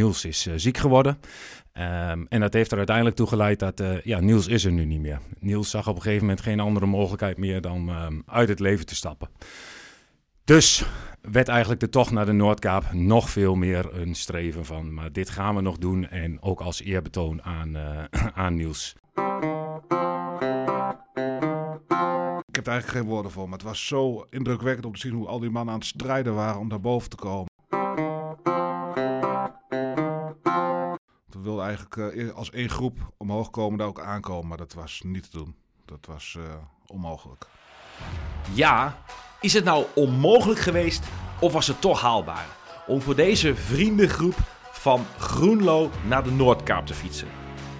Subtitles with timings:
[0.00, 1.18] Niels is ziek geworden.
[1.72, 5.00] Um, en dat heeft er uiteindelijk toe geleid dat ja, Niels is er nu niet
[5.00, 5.20] meer.
[5.38, 8.86] Niels zag op een gegeven moment geen andere mogelijkheid meer dan um, uit het leven
[8.86, 9.28] te stappen.
[10.44, 10.84] Dus
[11.20, 14.94] werd eigenlijk de tocht naar de Noordkaap nog veel meer een streven van.
[14.94, 18.04] Maar dit gaan we nog doen en ook als eerbetoon aan, uh,
[18.44, 18.94] aan Niels.
[22.46, 25.12] Ik heb er eigenlijk geen woorden voor, maar het was zo indrukwekkend om te zien
[25.12, 27.49] hoe al die mannen aan het strijden waren om daar boven te komen.
[31.42, 35.30] Wilden eigenlijk uh, als één groep omhoog komen, daar ook aankomen, maar dat was niet
[35.30, 35.54] te doen.
[35.84, 36.44] Dat was uh,
[36.86, 37.46] onmogelijk.
[38.52, 39.02] Ja,
[39.40, 41.04] is het nou onmogelijk geweest
[41.40, 42.46] of was het toch haalbaar
[42.86, 44.36] om voor deze vriendengroep
[44.72, 47.28] van Groenlo naar de Noordkaap te fietsen?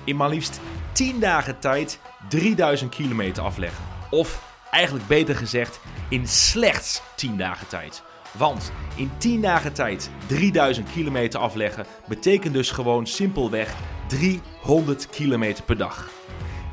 [0.04, 0.60] In maar liefst
[0.92, 3.84] 10 dagen tijd 3000 kilometer afleggen.
[4.10, 8.02] Of eigenlijk beter gezegd, in slechts 10 dagen tijd.
[8.38, 13.74] Want in 10 dagen tijd 3000 kilometer afleggen betekent dus gewoon simpelweg
[14.06, 16.08] 300 kilometer per dag.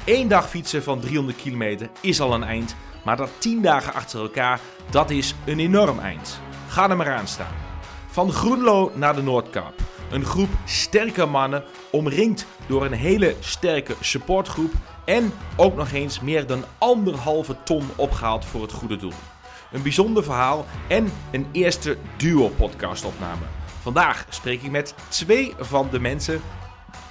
[0.05, 4.22] Eén dag fietsen van 300 kilometer is al een eind, maar dat 10 dagen achter
[4.22, 6.39] elkaar, dat is een enorm eind.
[6.67, 7.55] Ga er maar aan staan.
[8.08, 9.73] Van Groenlo naar de Noordkap.
[10.11, 14.71] Een groep sterke mannen, omringd door een hele sterke supportgroep
[15.05, 19.14] en ook nog eens meer dan anderhalve ton opgehaald voor het goede doel.
[19.71, 23.45] Een bijzonder verhaal en een eerste duo-podcastopname.
[23.81, 26.41] Vandaag spreek ik met twee van de mensen.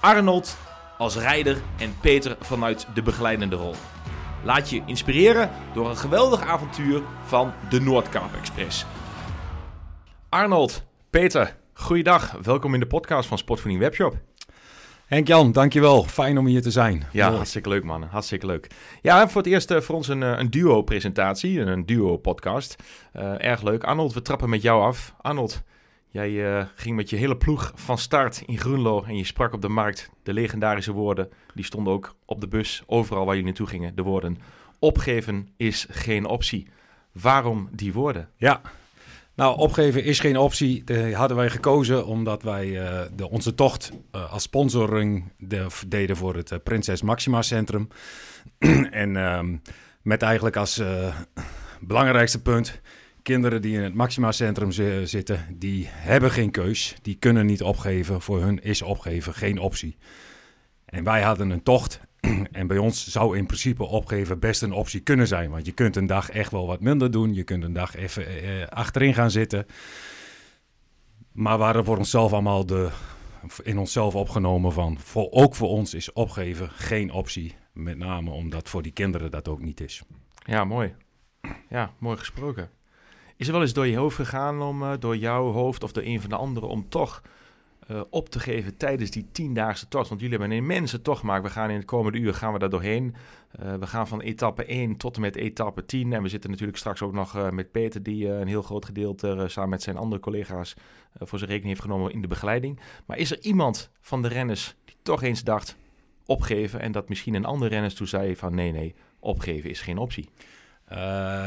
[0.00, 0.56] Arnold
[0.98, 3.74] als rijder en Peter vanuit de begeleidende rol.
[4.44, 8.86] Laat je inspireren door een geweldig avontuur van de Noordkaap Express.
[10.28, 12.32] Arnold, Peter, goeiedag.
[12.42, 14.25] Welkom in de podcast van Sportvoeding Webshop.
[15.06, 16.04] Henk-Jan, dankjewel.
[16.04, 17.04] Fijn om hier te zijn.
[17.12, 18.02] Ja, hartstikke leuk man.
[18.02, 18.66] Hartstikke leuk.
[19.02, 22.76] Ja, voor het eerst uh, voor ons een, eh, een duo-presentatie, een duo-podcast.
[23.16, 23.84] Uh, erg leuk.
[23.84, 25.14] Arnold, we trappen met jou af.
[25.20, 25.62] Arnold,
[26.08, 29.62] jij uh, ging met je hele ploeg van start in Groenlo en je sprak op
[29.62, 31.28] de markt de legendarische woorden.
[31.54, 33.94] Die stonden ook op de bus, overal waar jullie naartoe gingen.
[33.94, 34.38] De woorden,
[34.78, 36.68] opgeven is geen optie.
[37.12, 38.28] Waarom die woorden?
[38.36, 38.60] Ja,
[39.36, 40.84] nou, opgeven is geen optie.
[41.12, 46.36] Hadden wij gekozen omdat wij uh, de, onze tocht uh, als sponsoring de, deden voor
[46.36, 47.88] het uh, Prinses Maxima Centrum.
[48.90, 49.62] en um,
[50.02, 50.82] met eigenlijk als
[51.80, 52.80] belangrijkste punt...
[53.22, 54.72] kinderen die in het Maxima Centrum
[55.04, 56.94] zitten, die hebben geen keus.
[57.02, 58.20] Die kunnen niet opgeven.
[58.20, 59.96] Voor hun is opgeven geen optie.
[60.84, 62.00] En wij hadden een tocht
[62.52, 65.50] en bij ons zou in principe opgeven best een optie kunnen zijn.
[65.50, 67.34] Want je kunt een dag echt wel wat minder doen.
[67.34, 69.66] Je kunt een dag even eh, achterin gaan zitten.
[71.32, 72.90] Maar we voor onszelf allemaal de,
[73.62, 74.98] in onszelf opgenomen van...
[74.98, 77.54] Voor, ook voor ons is opgeven geen optie.
[77.72, 80.02] Met name omdat voor die kinderen dat ook niet is.
[80.44, 80.94] Ja, mooi.
[81.68, 82.70] Ja, mooi gesproken.
[83.36, 86.02] Is er wel eens door je hoofd gegaan om, uh, door jouw hoofd of door
[86.02, 86.68] een van de anderen...
[86.68, 87.22] om toch
[87.90, 90.08] uh, op te geven tijdens die tiendaagse tocht.
[90.08, 91.42] Want jullie hebben een immense tocht gemaakt.
[91.42, 93.14] We gaan in het komende uur gaan we daar doorheen.
[93.62, 96.12] Uh, we gaan van etappe 1 tot en met etappe 10.
[96.12, 99.44] En we zitten natuurlijk straks ook nog uh, met Peter, die een heel groot gedeelte
[99.48, 100.74] samen met zijn andere collega's
[101.18, 102.80] voor zijn rekening heeft genomen in de begeleiding.
[103.06, 105.76] Maar is er iemand van de renners die toch eens dacht
[106.26, 109.98] opgeven en dat misschien een andere renners toen zei van nee, nee, opgeven is geen
[109.98, 110.28] optie?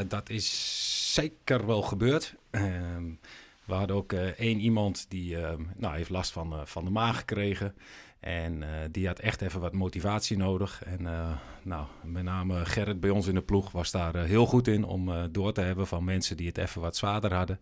[0.08, 2.36] dat is zeker wel gebeurd.
[3.70, 6.86] Ehm, we hadden ook uh, één iemand die uh, nou, heeft last van, uh, van
[6.86, 7.76] de maag gekregen.
[8.20, 10.84] En die had echt even wat motivatie nodig.
[10.84, 11.02] En
[11.64, 15.32] nou, met name Gerrit bij ons in de ploeg was daar heel goed in om
[15.32, 17.60] door te hebben van mensen die het even wat zwaarder hadden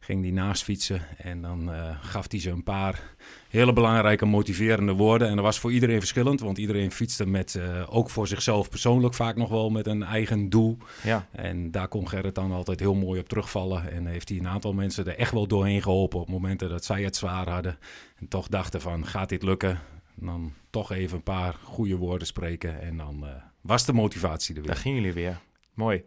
[0.00, 3.14] ging die naast fietsen en dan uh, gaf hij ze een paar
[3.48, 5.28] hele belangrijke motiverende woorden.
[5.28, 9.14] En dat was voor iedereen verschillend, want iedereen fietste met, uh, ook voor zichzelf persoonlijk
[9.14, 10.78] vaak nog wel met een eigen doel.
[11.02, 11.28] Ja.
[11.30, 13.90] En daar kon Gerrit dan altijd heel mooi op terugvallen.
[13.92, 17.02] En heeft hij een aantal mensen er echt wel doorheen geholpen op momenten dat zij
[17.02, 17.78] het zwaar hadden.
[18.16, 19.80] En toch dachten van, gaat dit lukken?
[20.20, 23.28] En dan toch even een paar goede woorden spreken en dan uh,
[23.60, 24.70] was de motivatie er weer.
[24.70, 25.40] Daar gingen jullie weer.
[25.74, 26.04] Mooi.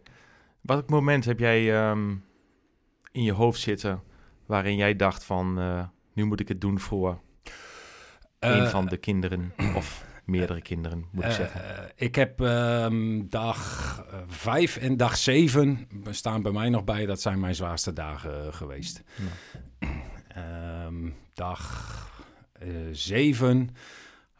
[0.60, 1.90] Welk moment heb jij...
[1.90, 2.22] Um
[3.12, 4.02] in je hoofd zitten
[4.46, 7.20] waarin jij dacht van uh, nu moet ik het doen voor
[8.40, 11.90] uh, een van de kinderen of meerdere kinderen, moet ik zeggen?
[11.96, 17.06] ik heb um, dag vijf en dag zeven staan bij mij nog bij.
[17.06, 19.02] Dat zijn mijn zwaarste dagen geweest.
[19.78, 20.86] Ja.
[20.86, 22.10] Um, dag
[22.92, 23.70] zeven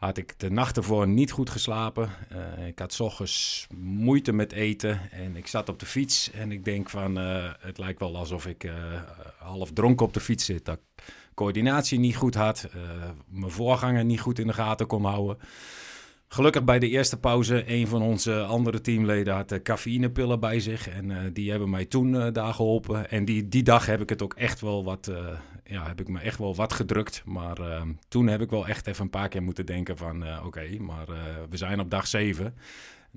[0.03, 2.09] had ik de nacht ervoor niet goed geslapen.
[2.57, 6.65] Uh, ik had s moeite met eten en ik zat op de fiets en ik
[6.65, 8.73] denk van uh, het lijkt wel alsof ik uh,
[9.37, 10.65] half dronken op de fiets zit.
[10.65, 11.03] Dat ik
[11.33, 12.67] coördinatie niet goed had,
[13.27, 15.37] mijn voorganger niet goed in de gaten kon houden.
[16.27, 20.87] Gelukkig bij de eerste pauze, een van onze andere teamleden had cafeïnepillen bij zich.
[20.89, 23.09] En die hebben mij toen daar geholpen.
[23.09, 25.11] En die, die dag heb ik het ook echt wel wat
[25.63, 27.21] ja, heb ik me echt wel wat gedrukt.
[27.25, 30.23] Maar ehm, toen heb ik wel echt even een paar keer moeten denken van...
[30.25, 31.15] eh, oké, maar eh,
[31.49, 32.55] we zijn op dag zeven.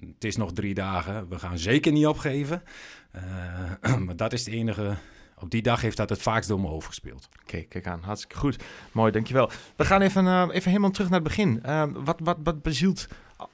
[0.01, 1.29] Het is nog drie dagen.
[1.29, 2.63] We gaan zeker niet opgeven.
[3.11, 4.97] Eh, maar dat is het enige...
[5.39, 7.29] Op die dag heeft dat het vaakst door me hoofd gespeeld.
[7.43, 8.03] Oké, kijk aan.
[8.03, 8.63] Hartstikke goed.
[8.93, 9.51] Mooi, dankjewel.
[9.77, 11.63] We gaan even, even helemaal terug naar het begin.
[11.63, 13.09] Eh, wat, wat, wat bezielt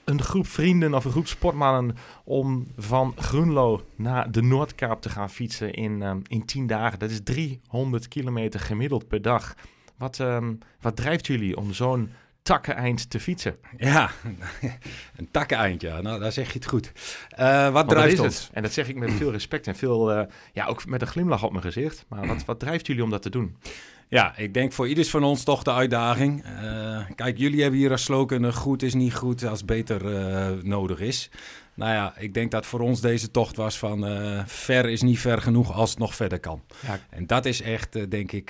[0.05, 5.31] een groep vrienden of een groep sportmannen om van Groenlo naar de Noordkaap te gaan
[5.31, 6.99] fietsen in, eh, in 10 dagen?
[6.99, 9.55] Dat is 300 kilometer gemiddeld per dag.
[9.97, 12.11] Wat, ehm, wat drijft jullie om zo'n
[12.43, 13.57] takkeneind te fietsen?
[13.77, 14.11] Ja,
[15.17, 16.01] een takkeneind, ja.
[16.01, 16.93] Nou, daar zeg je het goed.
[17.29, 18.41] Eh, wat drijft ons?
[18.41, 18.51] het.
[18.53, 21.45] En dat zeg ik met veel respect en veel, eh, ja, ook met een glimlach
[21.45, 22.05] op mijn gezicht.
[22.09, 23.57] Maar wat, wat drijft jullie om dat te doen?
[24.13, 26.45] Ja, ik denk voor ieders van ons toch de uitdaging.
[26.45, 30.51] Eh, kijk, jullie hebben hier als slogan eh, goed is niet goed als beter eh,
[30.63, 31.31] nodig is.
[31.75, 34.05] Nou ja, ik denk dat voor ons deze tocht was van
[34.47, 36.63] ver is niet ver genoeg als het nog verder kan.
[36.87, 37.01] Ja.
[37.11, 38.49] En dat is echt, denk ik,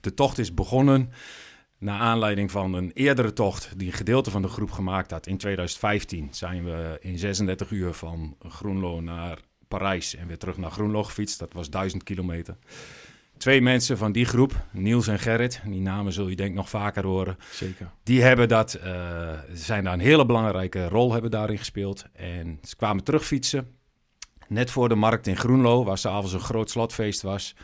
[0.00, 1.12] de tocht is begonnen
[1.78, 5.26] naar aanleiding van een eerdere tocht die een gedeelte van de groep gemaakt had.
[5.26, 9.38] In 2015 zijn we in 36 uur van Groenlo naar
[9.68, 11.38] Parijs en weer terug naar Groenlo gefietst.
[11.38, 12.56] Dat was 1000 kilometer.
[13.42, 16.68] Twee mensen van die groep, Niels en Gerrit, die namen zul je denk ik nog
[16.68, 17.36] vaker horen.
[17.50, 17.90] Zeker.
[18.02, 22.04] Die hebben dat, eh, zijn daar een hele belangrijke rol hebben daarin gespeeld.
[22.12, 23.68] En ze kwamen terugfietsen.
[24.48, 27.54] Net voor de markt in Groenlo, waar s'avonds een groot slotfeest was,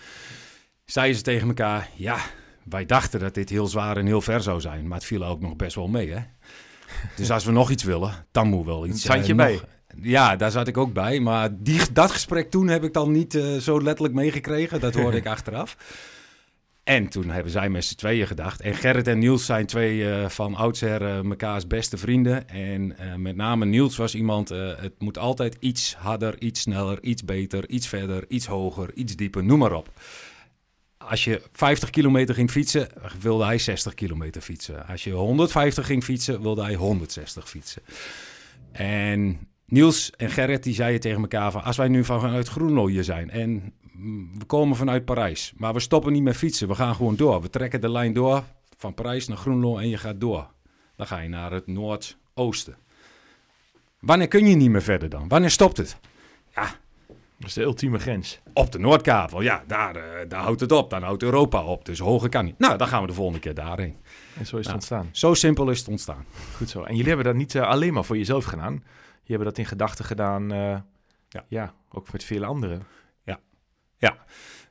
[0.84, 2.18] zeiden ze tegen elkaar: Ja,
[2.64, 5.40] wij dachten dat dit heel zwaar en heel ver zou zijn, maar het viel ook
[5.40, 6.10] nog best wel mee.
[6.10, 6.20] Hè?
[7.16, 9.04] Dus als we nog iets willen, dan moet wel iets.
[9.04, 9.52] Een tandje eh, bij.
[9.52, 9.64] nog-
[10.02, 11.20] Ja, daar zat ik ook bij.
[11.20, 14.80] Maar die, dat gesprek toen heb ik dan niet eh, zo letterlijk meegekregen.
[14.80, 15.76] Dat hoorde ik achteraf.
[16.84, 18.60] En toen hebben zij met z'n tweeën gedacht.
[18.60, 22.48] En Gerrit en Niels zijn twee eh, van oudsher eh, mekaars beste vrienden.
[22.48, 27.68] En met name Niels was iemand, het moet altijd iets harder, iets sneller, iets beter,
[27.68, 29.90] iets verder, iets hoger, iets dieper, noem maar op.
[30.98, 32.88] Als je 50 kilometer ging fietsen,
[33.20, 34.86] wilde hij 60 kilometer fietsen.
[34.86, 37.82] Als je 150 ging fietsen, wilde hij 160 fietsen.
[38.72, 41.62] En Niels en Gerrit die zeiden tegen elkaar van...
[41.64, 43.72] als wij nu vanuit Groenlo hier zijn en
[44.38, 45.52] we komen vanuit Parijs...
[45.56, 47.42] maar we stoppen niet met fietsen, we gaan gewoon door.
[47.42, 48.42] We trekken de lijn door
[48.76, 50.46] van Parijs naar Groenlo en je gaat door.
[50.96, 52.76] Dan ga je naar het noordoosten.
[54.00, 55.28] Wanneer kun je niet meer verder dan?
[55.28, 55.96] Wanneer stopt het?
[56.54, 56.62] Ja,
[57.38, 58.40] Dat is de ultieme grens.
[58.54, 59.40] op de Noordkavel.
[59.40, 60.90] Ja, daar, eh, daar houdt het op.
[60.90, 61.84] Dan houdt Europa op.
[61.84, 62.58] Dus hoger kan niet.
[62.58, 63.96] Nou, dan gaan we de volgende keer daarheen.
[64.38, 64.72] En zo is het Ja.
[64.72, 65.08] ontstaan.
[65.12, 66.24] Zo simpel is het ontstaan.
[66.56, 66.82] Goed zo.
[66.82, 68.82] En jullie hebben dat niet eh, alleen maar voor jezelf gedaan.
[69.34, 70.78] Hebben dat in gedachten gedaan, eh,
[71.28, 71.44] Ja.
[71.48, 72.82] ja, ook met vele anderen.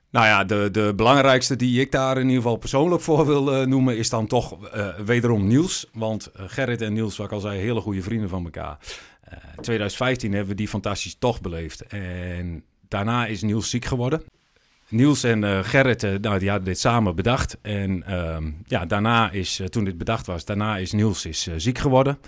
[0.10, 3.66] Nou ja, de, de belangrijkste die ik daar in ieder geval persoonlijk voor wil eh,
[3.66, 3.98] noemen...
[3.98, 5.90] is dan toch eh, wederom Niels.
[5.94, 8.78] Want Gerrit en Niels, wat ik al zei, hele goede vrienden van elkaar.
[9.22, 11.82] Eh 2015 hebben we die fantastische tocht beleefd.
[11.82, 14.24] En daarna is Niels ziek geworden.
[14.90, 17.58] Niels en Gerrit, nou, die hadden dit samen bedacht.
[17.62, 22.20] En ehm, ja, daarna is, toen dit bedacht was, daarna is Niels is, ziek geworden.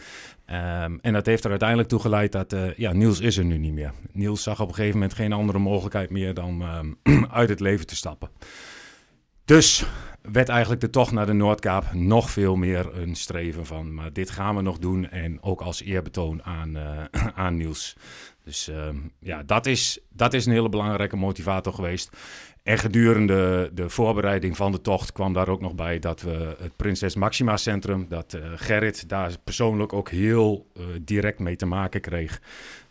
[0.49, 3.57] Ehm, en dat heeft er uiteindelijk toe geleid dat, eh, ja, Niels is er nu
[3.57, 3.93] niet meer.
[4.11, 7.85] Niels zag op een gegeven moment geen andere mogelijkheid meer dan ehm, uit het leven
[7.85, 8.29] te stappen.
[9.45, 9.85] Dus
[10.21, 14.29] werd eigenlijk de tocht naar de Noordkaap nog veel meer een streven van, maar dit
[14.29, 17.03] gaan we nog doen en ook als eerbetoon aan, eh,
[17.45, 17.95] aan Niels.
[18.43, 22.17] Dus ehm, ja, dat is, dat is een hele belangrijke motivator geweest.
[22.69, 26.75] En gedurende de voorbereiding van de tocht kwam daar ook nog bij dat we het
[26.75, 32.01] Prinses Maxima Centrum, dat eh, Gerrit daar persoonlijk ook heel eh, direct mee te maken
[32.01, 32.41] kreeg.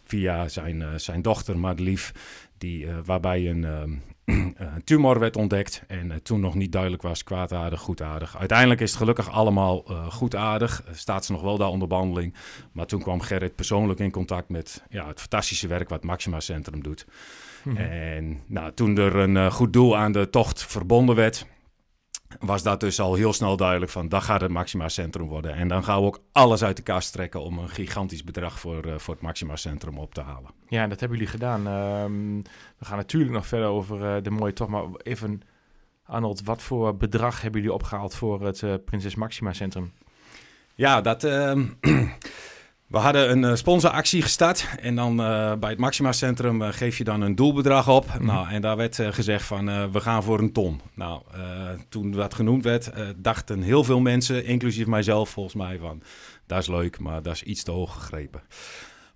[0.04, 2.12] Via zijn, eh, zijn dochter Madelief,
[2.58, 3.92] die, waarbij een, ehm,
[4.74, 5.82] een tumor werd ontdekt.
[5.86, 8.38] En toen nog niet duidelijk was, kwaadaardig, goedaardig.
[8.38, 9.78] Uiteindelijk is het gelukkig allemaal
[10.10, 10.84] goedaardig.
[10.92, 12.34] Staat ze nog wel daar onder behandeling.
[12.72, 16.82] Maar toen kwam Gerrit persoonlijk in contact met ja, het fantastische werk wat Maxima Centrum
[16.82, 17.06] doet.
[17.62, 17.76] Mhm.
[17.76, 21.46] En nou, toen er een eh, goed doel aan de tocht verbonden werd,
[22.40, 25.54] was dat dus al heel snel duidelijk van, dat gaat het Maxima Centrum worden.
[25.54, 28.84] En dan gaan we ook alles uit de kast trekken om een gigantisch bedrag voor,
[28.84, 30.50] eh, voor het Maxima Centrum op te halen.
[30.68, 31.66] Ja, dat hebben jullie gedaan.
[31.66, 32.36] Ehm,
[32.78, 35.42] we gaan natuurlijk nog verder over eh, de mooie tocht, maar even...
[36.08, 39.92] Arnold, wat voor bedrag hebben jullie opgehaald voor het eh, Prinses Maxima Centrum?
[40.74, 41.66] Ja, dat, ehm,
[42.88, 44.66] we hadden een eh, sponsoractie gestart.
[44.80, 48.06] En dan eh, bij het Maxima Centrum eh, geef je dan een doelbedrag op.
[48.06, 48.24] Mhm.
[48.24, 50.80] Nou, en daar werd gezegd van we gaan voor een ton.
[50.94, 51.22] Nou,
[51.88, 56.02] toen dat genoemd werd, dachten heel veel mensen, inclusief mijzelf volgens mij, van
[56.46, 58.42] dat is leuk, maar dat is iets te hoog gegrepen.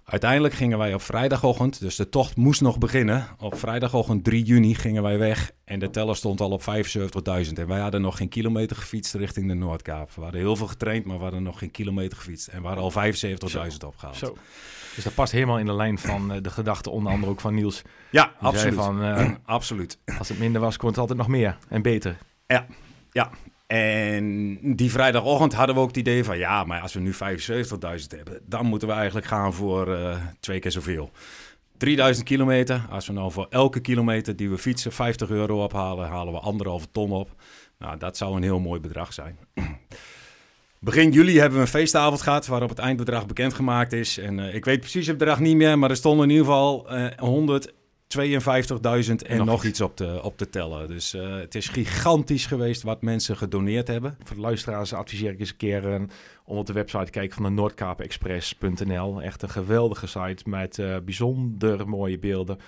[0.04, 3.26] Uiteindelijk gingen wij op vrijdagochtend, dus de tocht moest nog beginnen.
[3.38, 7.52] Op vrijdagochtend 3 juni gingen wij weg en de teller stond al op 75.000.
[7.54, 10.14] En wij hadden nog geen kilometer gefietst richting de Noordkaap.
[10.14, 12.46] We hadden heel veel getraind, maar we hadden nog geen kilometer gefietst.
[12.48, 13.12] En we hadden al
[13.70, 14.16] 75.000 opgehaald.
[14.16, 14.36] Zo.
[14.94, 17.54] Dus dat past helemaal in de lijn van eh, de gedachte, onder andere ook van
[17.54, 17.82] Niels.
[18.10, 18.74] Ja, absoluut.
[18.74, 19.98] van, eh, absoluut.
[20.18, 22.18] als het minder was, kon het altijd nog meer en beter.
[23.12, 23.30] Ja,
[23.72, 26.38] en die vrijdagochtend hadden we ook het idee van...
[26.38, 27.18] ja, maar als we nu 75.000
[28.08, 28.40] hebben...
[28.46, 31.10] dan moeten we eigenlijk gaan voor eh, twee keer zoveel.
[31.76, 32.86] 3000 kilometer.
[32.90, 36.08] Als we nou voor elke kilometer die we fietsen 50 euro ophalen...
[36.08, 37.30] halen we anderhalve ton op.
[37.78, 39.38] Nou, dat zou een heel mooi bedrag zijn.
[40.78, 44.18] Begin juli hebben we een feestavond gehad waarop het eindbedrag bekendgemaakt is.
[44.18, 46.94] En uh, ik weet precies het bedrag niet meer, maar er stonden in ieder geval
[46.94, 47.72] uh, 100
[48.18, 50.88] 52.000 en nog, iets op te, op te tellen.
[50.88, 54.16] Dus uh, het is gigantisch geweest wat mensen gedoneerd hebben.
[54.22, 56.02] Voor de luisteraars adviseer ik eens een keer uh,
[56.44, 59.22] om op de website te kijken van de noordkaapexpress.nl.
[59.22, 62.58] Echt een geweldige site met uh, bijzonder mooie beelden.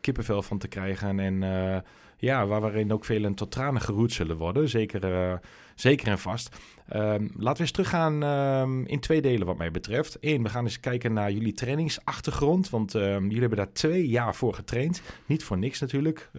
[0.00, 1.84] kippenvel van te krijgen en
[2.16, 4.68] ja, waarin ook velen tot tranen geroerd zullen worden.
[4.68, 5.40] Zeker,
[5.80, 6.56] zeker en vast.
[6.94, 10.16] Um, laten we eens teruggaan um, in twee delen wat mij betreft.
[10.20, 12.70] Eén, we gaan eens kijken naar jullie trainingsachtergrond.
[12.70, 15.02] Want um, jullie hebben daar twee jaar voor getraind.
[15.26, 16.30] Niet voor niks natuurlijk.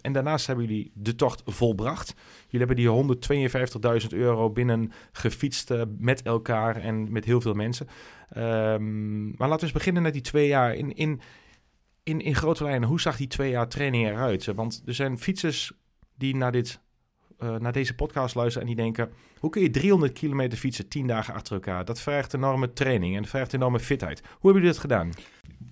[0.00, 2.14] en daarnaast hebben jullie de tocht volbracht.
[2.48, 7.86] Jullie hebben die 152.000 euro binnen gefietst uh, met elkaar en met heel veel mensen.
[9.36, 10.74] maar laten we eens beginnen met die twee jaar.
[10.74, 11.20] In, in,
[12.02, 14.44] in, in grote lijnen, hoe zag die twee jaar training eruit?
[14.44, 15.72] Want er zijn fietsers
[16.16, 16.80] die naar dit
[17.44, 21.06] uh, naar deze podcast luisteren en die denken: hoe kun je 300 kilometer fietsen 10
[21.06, 21.84] dagen achter elkaar?
[21.84, 24.20] Dat vergt enorme training en dat vergt enorme fitheid.
[24.20, 25.12] Hoe hebben jullie dat gedaan?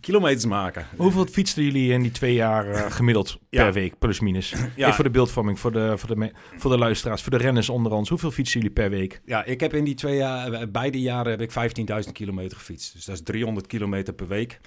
[0.00, 0.86] Kilometers maken.
[0.96, 3.62] Hoeveel fietsten jullie in die twee jaar uh, gemiddeld ja.
[3.62, 4.50] per week, plus minus?
[4.50, 4.58] Ja.
[4.76, 7.92] Even voor de beeldvorming, voor de, voor, de, voor de luisteraars, voor de renners onder
[7.92, 8.08] ons.
[8.08, 9.20] Hoeveel fietsen jullie per week?
[9.24, 12.92] Ja, ik heb in die twee jaar, eh, beide jaren heb ik 15.000 kilometer gefietst.
[12.92, 14.60] Dus dat is 300 kilometer per week.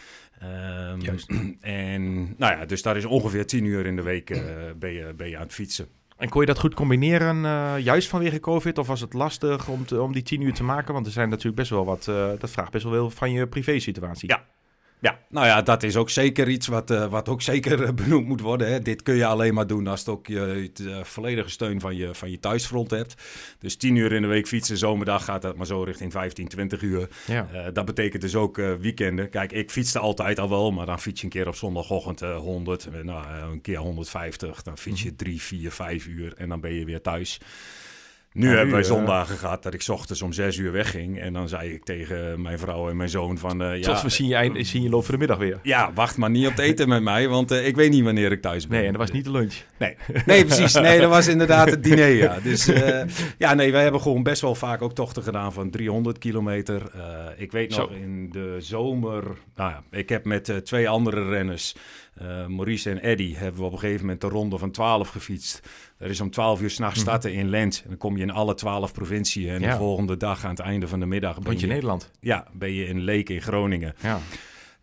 [0.43, 1.31] Um, Juist.
[1.59, 4.39] En nou ja, dus daar is ongeveer 10 uur in de week uh,
[4.77, 5.87] ben, je, ben je aan het fietsen.
[6.17, 8.77] En kon je dat goed combineren, uh, juist vanwege COVID?
[8.77, 10.93] Of was het lastig om, te, om die tien uur te maken?
[10.93, 13.47] Want er zijn natuurlijk best wel wat, uh, dat vraagt best wel veel van je
[13.47, 14.29] privé-situatie.
[14.29, 14.43] Ja,
[14.99, 18.27] ja, nou ja, dat is ook zeker iets wat, uh, wat ook zeker eh, benoemd
[18.27, 18.71] moet worden.
[18.71, 18.79] Hè.
[18.81, 21.95] Dit kun je alleen maar doen als het ook je, de uh, volledige steun van
[21.95, 23.15] je, van je thuisfront hebt.
[23.59, 26.81] Dus 10 uur in de week fietsen, zomerdag gaat dat maar zo richting 15, 20
[26.81, 27.09] uur.
[27.27, 27.47] Ja.
[27.53, 29.29] Uh, dat betekent dus ook weekenden.
[29.29, 33.03] Kijk, ik fietste altijd al wel, maar dan fiets je een keer op zondagochtend 100,
[33.03, 34.61] nou, een keer 150.
[34.61, 37.39] Dan fiets je 3, 4, 5 uur en dan ben je weer thuis.
[38.35, 41.19] Nu hebben wij zondagen gehad dat ik ochtends om zes uur wegging.
[41.19, 43.61] En dan zei ik tegen mijn vrouw en mijn zoon van...
[43.61, 45.59] Uh, ja, we zien je, eind, zien je loop voor de middag weer.
[45.63, 48.31] Ja, wacht maar niet op het eten met mij, want uh, ik weet niet wanneer
[48.31, 48.77] ik thuis ben.
[48.77, 49.53] Nee, en dat was niet de lunch.
[49.77, 50.73] Nee, nee precies.
[50.73, 52.39] Nee, dat was inderdaad het diner, ja.
[52.43, 53.01] Dus uh,
[53.37, 56.91] ja, nee, wij hebben gewoon best wel vaak ook tochten gedaan van 300 kilometer.
[57.37, 57.95] ik weet nog, Zo.
[57.95, 59.23] in de zomer...
[59.55, 61.75] Nou ja, ik heb met twee andere renners...
[62.47, 65.61] Maurice en Eddy hebben we op een gegeven moment de ronde van 12 gefietst.
[65.97, 67.07] Er is om 12 uur s'nachts mhm.
[67.07, 67.81] starten in Lent.
[67.83, 69.49] En dan kom je in alle 12 provinciën.
[69.49, 69.71] En ja.
[69.71, 71.39] de volgende dag aan het einde van de middag.
[71.39, 72.11] Ben je in Nederland?
[72.19, 73.95] Ja, ben je in Leek in Groningen.
[74.01, 74.19] Ja.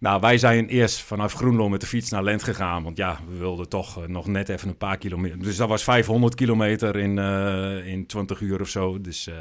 [0.03, 2.83] Nou, wij zijn eerst vanaf Groenlo met de fiets naar Lent gegaan.
[2.83, 5.39] Want ja, we wilden toch uh, nog net even een paar kilometer.
[5.39, 9.01] Dus dat was 500 kilometer in, uh, in 20 uur of zo.
[9.01, 9.35] Dus uh,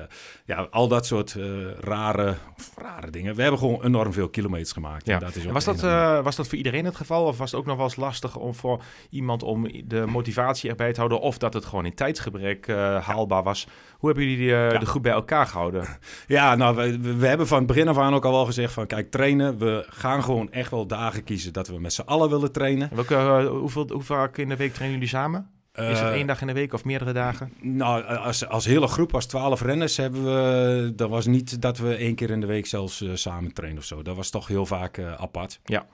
[0.45, 1.37] ja, al dat soort
[1.79, 2.35] rare,
[2.77, 3.35] rare dingen.
[3.35, 5.05] We hebben gewoon enorm veel kilometers gemaakt.
[5.05, 5.13] Ja.
[5.13, 5.81] En dat is was, dat,
[6.23, 7.25] was dat voor iedereen het geval?
[7.25, 10.91] Of was het ook nog wel eens lastig om voor iemand om de motivatie erbij
[10.91, 11.19] te houden?
[11.19, 12.67] Of dat het gewoon in tijdsgebrek
[13.01, 13.67] haalbaar was?
[14.01, 14.77] Hoe hebben jullie die, ja.
[14.77, 15.85] de groep bij elkaar gehouden?
[16.27, 18.87] Ja, nou, we, we hebben van het begin af aan ook al wel gezegd van...
[18.87, 22.51] Kijk, trainen, we gaan gewoon echt wel dagen kiezen dat we met z'n allen willen
[22.51, 22.89] trainen.
[22.93, 25.49] Welke, uh, hoeveel, hoe vaak in de week trainen jullie samen?
[25.73, 27.53] Is het één dag in de week of meerdere dagen?
[27.61, 30.93] Nou, als, als hele groep, als twaalf renners, hebben we.
[30.95, 33.85] Dat was niet dat we één keer in de week zelfs uh, samen trainen of
[33.85, 34.01] zo.
[34.01, 35.59] Dat was toch heel vaak uh, apart.
[35.63, 35.85] Ja.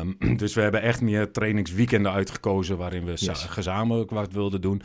[0.00, 3.44] Um, dus we hebben echt meer trainingsweekenden uitgekozen waarin we yes.
[3.44, 4.82] gezamenlijk wat wilden doen.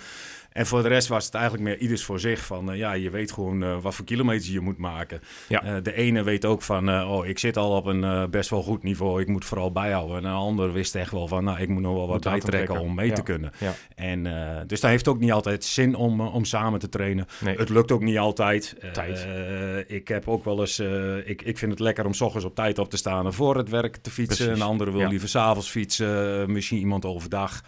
[0.53, 2.45] En voor de rest was het eigenlijk meer ieders voor zich.
[2.45, 5.21] Van uh, ja, je weet gewoon uh, wat voor kilometers je moet maken.
[5.47, 5.63] Ja.
[5.65, 8.83] Uh, de ene weet ook van, oh, ik zit al op een best wel goed
[8.83, 9.21] niveau.
[9.21, 10.17] Ik moet vooral bijhouden.
[10.17, 12.95] En een ander wist echt wel van, nou, ik moet nog wel wat bijtrekken om
[12.95, 13.13] mee ja.
[13.13, 13.51] te kunnen.
[13.57, 13.73] Ja.
[13.95, 14.23] En
[14.67, 17.27] dus dat heeft ook niet altijd zin om, om samen te trainen.
[17.39, 17.57] Nee.
[17.57, 18.75] Het lukt ook niet altijd.
[18.93, 19.27] Tijd.
[19.87, 20.79] ik heb ook wel eens,
[21.25, 23.57] ik, ik vind het lekker om s ochtends op tijd op te staan en voor
[23.57, 24.45] het werk te fietsen.
[24.45, 24.61] Precies.
[24.61, 27.61] Een andere wil liever s'avonds fietsen, misschien iemand overdag.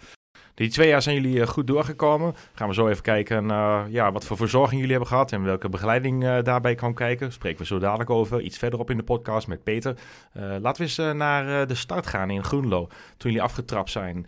[0.56, 2.34] Die twee jaar zijn jullie goed doorgekomen.
[2.54, 3.46] Gaan we zo even kijken
[3.90, 7.32] ja, wat voor verzorging jullie hebben gehad en welke begeleiding uh, daarbij kan kijken.
[7.32, 9.96] Spreken we zo dadelijk over, iets verderop in de podcast met Peter.
[10.36, 12.86] Uh, laten we eens naar de start gaan in Groenlo.
[13.16, 14.26] Toen jullie afgetrapt zijn.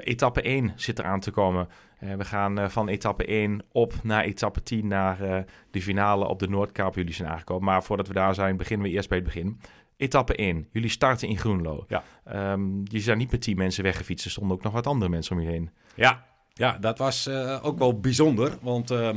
[0.00, 1.68] etappe 1 zit eraan te komen.
[1.98, 6.94] we gaan van etappe 1 op naar etappe 10 naar de finale op de Noordkaap.
[6.94, 7.64] Jullie zijn aangekomen.
[7.64, 9.60] Maar voordat we daar zijn, beginnen we eerst bij het begin.
[9.98, 10.68] Etappe 1.
[10.72, 11.84] Jullie starten in Groenlo.
[11.88, 12.04] Ja.
[12.52, 14.24] Um, je zijn niet met 10 mensen weggefietst.
[14.24, 15.70] Er stonden ook nog wat andere mensen om je heen.
[15.94, 18.58] Ja, ja dat was uh, ook wel bijzonder.
[18.60, 19.10] Want uh,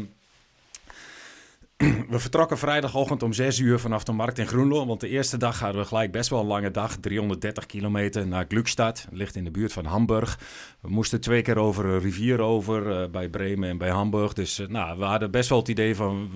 [2.10, 4.86] we vertrokken vrijdagochtend om 6 uur vanaf de markt in Groenlo.
[4.86, 6.96] Want de eerste dag hadden we gelijk best wel een lange dag.
[6.96, 9.08] 330 kilometer naar Glückstadt.
[9.12, 10.40] Ligt in de buurt van Hamburg.
[10.82, 13.02] We moesten twee keer over een rivier over.
[13.02, 14.34] eh, bij Bremen en bij Hamburg.
[14.34, 16.30] Dus eh, nou, we hadden best wel het idee van...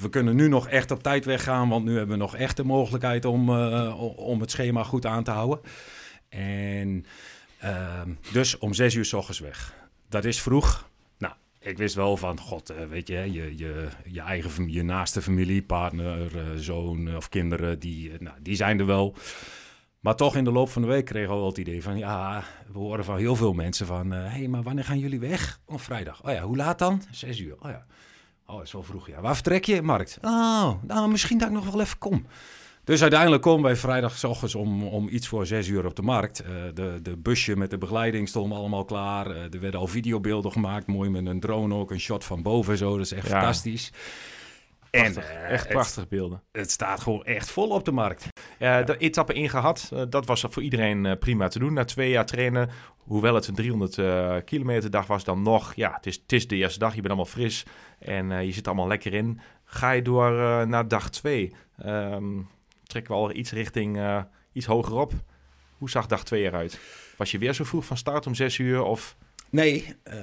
[0.00, 1.68] We kunnen nu nog echt op tijd weggaan.
[1.68, 5.24] Want nu hebben we nog echt de mogelijkheid om, eh, om het schema goed aan
[5.24, 5.60] te houden.
[6.28, 7.04] En
[7.58, 9.74] ehm, dus om 6 uur s ochtends weg.
[10.08, 10.90] Dat is vroeg.
[11.62, 15.62] Ik wist wel van, god, eh, weet je, je, je, je eigen je naaste familie,
[15.62, 19.14] partner, eh, zoon eh, of kinderen, die, nou, die zijn er wel.
[20.00, 22.44] Maar toch in de loop van de week kregen we wel het idee van, ja,
[22.72, 25.60] we horen van heel veel mensen van, hé, hey, maar wanneer gaan jullie weg?
[25.64, 26.24] Op vrijdag.
[26.24, 27.02] Oh ja, hoe laat dan?
[27.10, 27.56] Zes uur.
[27.60, 27.86] Oh ja.
[28.46, 29.20] Oh, wel vroeg, ja.
[29.20, 29.82] Waar vertrek je?
[29.82, 30.18] Markt.
[30.22, 32.26] Oh, nou, misschien dat ik nog wel even kom.
[32.84, 36.02] Dus uiteindelijk komen wij vrijdag 's ochtends om, om iets voor zes uur op de
[36.02, 36.40] markt.
[36.40, 39.26] Eh, de, de busje met de begeleiding stond allemaal klaar.
[39.30, 40.86] Eh, er werden al videobeelden gemaakt.
[40.86, 41.90] Mooi met een drone ook.
[41.90, 42.96] Een shot van boven en zo.
[42.96, 43.32] Dat is echt Ja.
[43.38, 43.92] fantastisch.
[44.90, 45.30] Prachtig.
[45.30, 46.42] En, eh, Echt het- prachtige beelden.
[46.52, 48.26] Het, staat gewoon echt vol op de markt.
[48.58, 49.90] Ja, de etappe 1 gehad.
[49.92, 51.72] Eh, dat was voor iedereen prima te doen.
[51.72, 55.92] Na twee jaar trainen, hoewel het een 300 eh, kilometer dag was, dan nog, ja,
[55.94, 56.90] het is, het is de eerste dag.
[56.94, 57.64] Je bent allemaal fris
[57.98, 59.40] en je zit allemaal lekker in.
[59.64, 60.32] Ga je door
[60.66, 61.54] naar dag 2.
[62.92, 64.22] Trekken we al iets richting eh,
[64.52, 65.12] iets hogerop.
[65.78, 66.80] Hoe zag dag 2 eruit?
[67.16, 68.82] Was je weer zo vroeg van start om 6 uur?
[68.82, 69.16] Of
[69.50, 70.16] Nee, eh,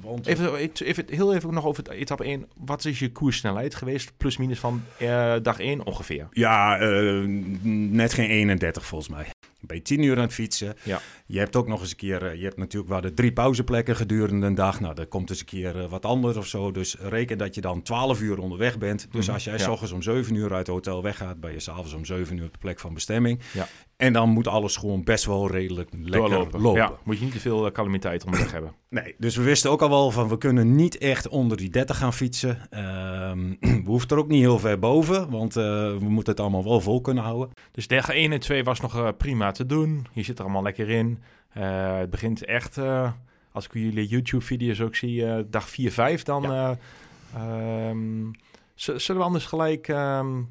[0.00, 0.26] want...
[0.26, 2.48] even, even, heel even nog over etappe 1.
[2.56, 4.12] Wat is je koerssnelheid geweest?
[4.16, 6.28] Plus minus van eh, dag 1 ongeveer.
[6.30, 6.76] Ja,
[7.62, 9.26] net geen 31 volgens mij.
[9.66, 10.74] Ben je 10 uur aan het fietsen.
[10.82, 11.00] Ja.
[11.26, 13.96] Je hebt ook nog eens een keer, eh, je hebt natuurlijk wel de drie pauzeplekken
[13.96, 14.80] gedurende een dag.
[14.80, 16.70] Nou, er komt eens een keer eh, wat anders of zo.
[16.70, 19.06] Dus reken dat je dan 12 uur onderweg bent.
[19.10, 19.58] Dus Mhm, als jij ja.
[19.58, 22.44] s ochtends om 7 uur uit het hotel weggaat, ben je s'avonds om 7 uur
[22.44, 23.40] op de plek van bestemming.
[23.52, 23.68] Ja.
[24.02, 26.60] En dan moet alles gewoon best wel redelijk lekker Doorlopen.
[26.60, 26.80] lopen.
[26.80, 28.72] Ja, moet je niet te veel eh, calamiteit onderweg hebben.
[28.88, 31.96] Nee, dus we wisten ook al wel van we kunnen niet echt onder die 30
[31.98, 32.58] gaan fietsen.
[32.70, 33.54] Ehm,
[33.84, 35.64] we hoeven er ook niet heel ver boven, want eh,
[35.96, 37.50] we moeten het allemaal wel vol kunnen houden.
[37.72, 40.06] Dus dag 1 en 2 was nog eh, prima te doen.
[40.12, 41.22] Je zit er allemaal lekker in.
[41.52, 42.78] Het begint echt,
[43.52, 46.44] als ik jullie YouTube-video's ook zie, dag 4, 5 dan.
[46.44, 46.70] eh,
[47.34, 48.30] ehm,
[48.74, 50.42] zullen we anders gelijk ehm,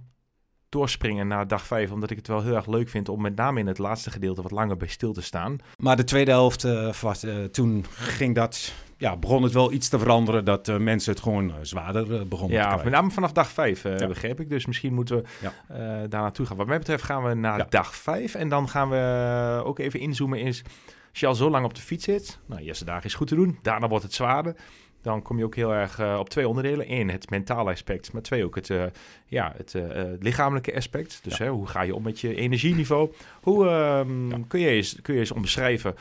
[0.76, 1.92] doorspringen naar dag 5?
[1.92, 4.42] Omdat ik het wel heel erg leuk vind om met name in het laatste gedeelte
[4.42, 5.58] wat langer bij stil te staan.
[5.78, 9.90] Maar de tweede helft, eh, was, eh, toen ging dat, ja, begon het wel iets
[9.90, 12.84] te veranderen dat eh, mensen het gewoon zwaarder begonnen te Ja, krijgen.
[12.84, 14.08] met name vanaf dag 5 eh, Ja.
[14.08, 14.50] begreep ik.
[14.50, 16.08] Dus misschien moeten we Ja.
[16.08, 16.58] daar naartoe gaan.
[16.58, 17.66] Wat mij betreft gaan we naar Ja.
[17.70, 18.36] dag 5.
[18.36, 20.40] En dan gaan we ook even inzoomen.
[20.40, 20.64] Is,
[21.10, 23.28] als je al zo lang op de fiets zit, nou, de eerste dagen is goed
[23.28, 23.60] te doen.
[23.62, 24.56] Daarna wordt het zwaarder.
[25.02, 26.92] Dan kom je ook heel erg eh, op twee onderdelen.
[26.92, 28.14] Eén, het mentale aspect.
[28.14, 28.84] Maar twee, ook het, eh,
[29.26, 31.20] ja, het eh, eh, lichamelijke aspect.
[31.24, 33.14] Dus hè, hoe ga je om met je energieniveau?
[33.42, 34.38] Hoe ehm, Ja.
[34.48, 35.96] kun, je eens, kun je eens omschrijven...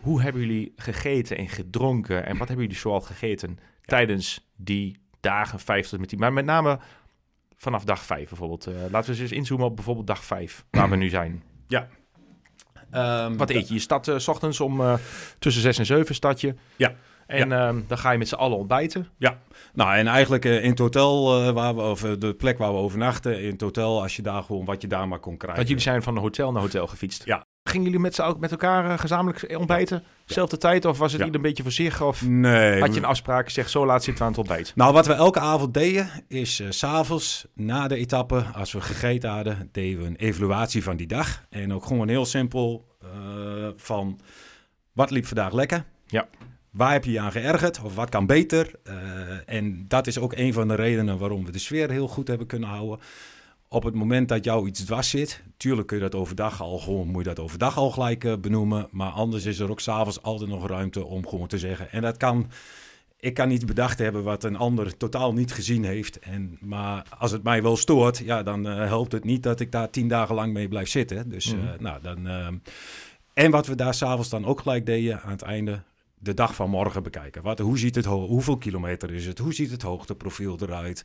[0.00, 2.26] Hoe hebben jullie gegeten en gedronken?
[2.26, 6.18] En wat hebben jullie zoal gegeten tijdens die dagen 5 tot met 10?
[6.18, 6.78] Maar met name
[7.56, 8.68] vanaf dag 5 bijvoorbeeld.
[8.90, 11.42] Laten we eens inzoomen op bijvoorbeeld dag 5, waar we nu zijn.
[12.90, 13.74] Ehm, Wat eet je?
[13.74, 14.82] Je start eh, s ochtends om
[15.38, 16.54] tussen 6 en 7 start je.
[16.76, 16.94] Ja.
[17.26, 19.08] En ehm, dan ga je met z'n allen ontbijten.
[19.74, 22.78] Nou, en eigenlijk eh, in het hotel, eh, waar we, of de plek waar we
[22.78, 25.56] overnachten, in het hotel, als je daar gewoon wat je daar maar kon krijgen.
[25.56, 27.24] Want jullie zijn van hotel naar hotel gefietst.
[27.24, 27.44] Ja.
[27.68, 30.02] Gingen jullie met, met elkaar eh, gezamenlijk ontbijten?
[30.24, 30.84] Zelfde tijd?
[30.84, 31.26] Of was het Ja.
[31.26, 32.02] ieder een beetje voor zich?
[32.02, 32.80] Of Nee.
[32.80, 33.48] had je een afspraak?
[33.50, 34.72] Zeg, zo laat zitten we aan het ontbijt.
[34.76, 39.30] Nou, wat we elke avond deden, is s s'avonds na de etappe, als we gegeten
[39.30, 41.44] hadden, deden we een evaluatie van die dag.
[41.50, 42.86] En ook gewoon heel simpel
[43.76, 44.20] van,
[44.92, 45.84] wat liep vandaag lekker?
[46.06, 46.26] Ja.
[46.74, 47.80] Waar heb je je aan geërgerd?
[47.82, 48.70] Of wat kan beter?
[48.82, 48.94] Eh,
[49.46, 52.46] en dat is ook een van de redenen waarom we de sfeer heel goed hebben
[52.46, 52.98] kunnen houden.
[53.68, 57.08] Op het moment dat jou iets dwars zit, tuurlijk kun je dat overdag al gewoon,
[57.08, 58.88] moet je dat overdag al gelijk eh, benoemen.
[58.90, 61.92] Maar anders is er ook s'avonds altijd nog ruimte om gewoon te zeggen.
[61.92, 62.50] En dat kan
[63.18, 66.18] ik kan niet bedacht hebben wat een ander totaal niet gezien heeft.
[66.18, 69.72] En, maar als het mij wel stoort, ja, dan eh, helpt het niet dat ik
[69.72, 71.28] daar tien dagen lang mee blijf zitten.
[71.28, 71.82] Dus, Mhm.
[71.82, 72.28] nou, dan,
[73.34, 75.82] en wat we daar s'avonds dan ook gelijk deden aan het einde,
[76.24, 77.42] de dag van morgen bekijken.
[77.42, 79.38] Wat, hoe ziet het, ho- hoeveel kilometer is het?
[79.38, 81.04] Hoe ziet het hoogteprofiel eruit?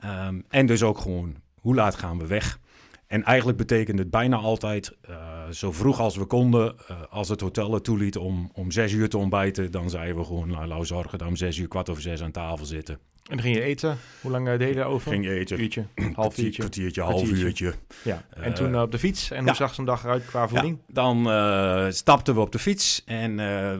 [0.00, 2.58] Ehm, en dus ook gewoon, hoe laat gaan we weg?
[3.06, 7.40] En eigenlijk betekent het bijna altijd eh, zo vroeg als we konden, eh, als het
[7.40, 10.84] hotel het toeliet om, om zes uur te ontbijten, dan zeiden we gewoon, nou, we
[10.84, 12.98] zorgen dat om zes uur, kwart over zes aan tafel zitten.
[13.28, 13.98] En dan ging je eten.
[14.20, 15.10] Hoe lang eh, deed je daarover?
[15.12, 16.58] Ging je eten, Uurtje, half uurtje.
[16.60, 17.74] kwartiertje, half uurtje.
[18.02, 18.22] Ja.
[18.30, 19.30] En Eh, toen eh, op de fiets.
[19.30, 19.44] En ja.
[19.44, 20.78] hoe zag zo'n dag eruit qua voeding?
[20.86, 23.36] Ja, dan stapten we op de fiets en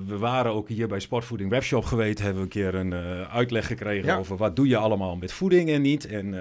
[0.06, 2.18] we waren ook hier bij Sportvoeding Webshop geweest.
[2.18, 2.94] Hebben we een keer een
[3.28, 4.16] uitleg gekregen Ja.
[4.16, 6.06] over wat doe je allemaal met voeding en niet.
[6.06, 6.34] En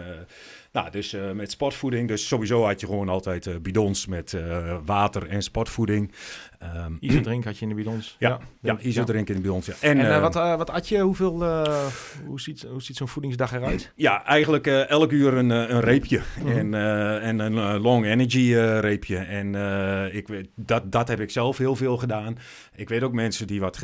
[0.72, 2.08] Nou, dus eh, met sportvoeding.
[2.08, 6.12] Dus sowieso had je gewoon altijd eh, bidons met eh, water en sportvoeding.
[6.60, 8.16] Ehm, Isodrink had je in de bidons.
[8.20, 9.66] ja, ja, denk ik, iso drinken in de bidons.
[9.66, 9.74] Ja.
[9.80, 11.00] En, En, wat, eh, wat at je?
[11.00, 11.86] Hoeveel, eh,
[12.26, 13.92] hoe ziet, hoe ziet zo'n voedingsdag eruit?
[13.96, 16.22] Ja, eigenlijk eh, elk uur een, een reepje.
[16.44, 16.48] Mhm.
[16.58, 19.18] En, eh, en een long energy eh, reepje.
[19.18, 22.38] En eh, ik weet, dat, dat heb ik zelf heel veel gedaan.
[22.76, 23.80] Ik weet ook mensen die wat...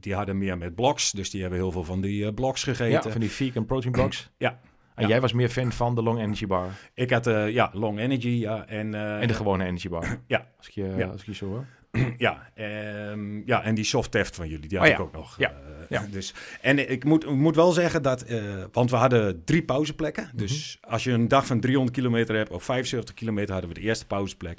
[0.00, 1.10] Die hadden meer met blocks.
[1.12, 3.10] Dus die hebben heel veel van die eh, blocks Ja, gegeten.
[3.12, 4.30] van die vegan protein blocks.
[4.38, 4.58] Ja.
[4.96, 5.08] En Ja.
[5.08, 6.68] jij was meer fan van de long energy bar.
[6.94, 8.28] Ik had eh, ja, long energy.
[8.28, 10.18] Ja, en, eh, En de gewone energy bar.
[10.26, 10.46] Ja.
[10.58, 11.06] Als ik je, Ja.
[11.06, 11.64] als ik je zo hoor.
[12.18, 14.98] Ja, ehm, ja, en die soft theft van jullie, die Oh had ja.
[14.98, 15.38] ik ook nog.
[15.38, 15.48] Ja.
[15.50, 15.56] eh,
[15.88, 16.06] Ja.
[16.10, 18.24] Dus, en ik moet, ik moet wel zeggen dat,
[18.72, 20.24] want we hadden drie pauzeplekken.
[20.28, 20.36] Mhm.
[20.36, 23.86] Dus als je een dag van 300 kilometer hebt, of 75 kilometer, hadden we de
[23.86, 24.58] eerste pauzeplek.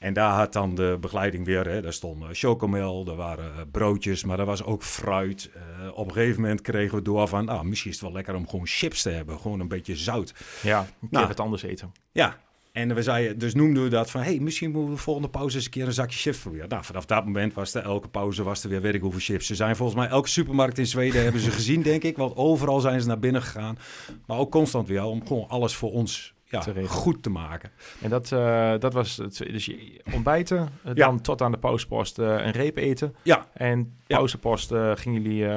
[0.00, 4.24] En daar had dan de begeleiding weer, hè, daar stond chocomel, er waren eh, broodjes,
[4.24, 5.50] maar er was ook fruit.
[5.54, 8.34] Eh, op een gegeven moment kregen we door van, nou, misschien is het wel lekker
[8.34, 10.34] om gewoon chips te hebben, gewoon een beetje zout.
[10.62, 11.26] Ja, een keer Nou.
[11.26, 11.92] wat anders eten.
[12.12, 12.36] Ja,
[12.72, 15.56] en we zeiden, dus noemden we dat van, hey, misschien moeten we de volgende pauze
[15.56, 16.68] eens een keer een zakje chips proberen.
[16.68, 19.46] Nou, vanaf dat moment was er elke pauze was er weer weet ik hoeveel chips.
[19.46, 22.80] Ze zijn volgens mij elke supermarkt in Zweden hebben ze gezien, denk ik, want overal
[22.80, 23.78] zijn ze naar binnen gegaan.
[24.26, 27.70] Maar ook constant weer om gewoon alles voor ons ja, Te goed te maken.
[28.00, 29.36] En dat, eh, dat was het.
[29.36, 31.06] Dus je ontbijten, eh, Ja.
[31.06, 33.14] dan tot aan de pauzepost eh, een reep eten.
[33.22, 33.46] Ja.
[33.52, 35.48] En pauzepost eh, gingen jullie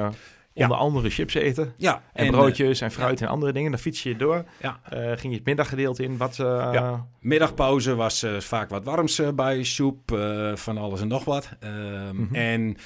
[0.54, 1.72] onder andere chips eten.
[1.76, 3.70] Ja, En, broodjes en fruit en andere dingen.
[3.70, 4.44] Dan fiets je door.
[4.60, 4.80] ja.
[4.90, 6.16] Ging je het middaggedeelte in.
[6.16, 7.06] Wat, Ja.
[7.20, 10.18] Middagpauze was vaak wat warms bij, soep,
[10.54, 11.48] van alles en nog wat.
[11.60, 12.34] Ehm, Mhm.
[12.34, 12.76] En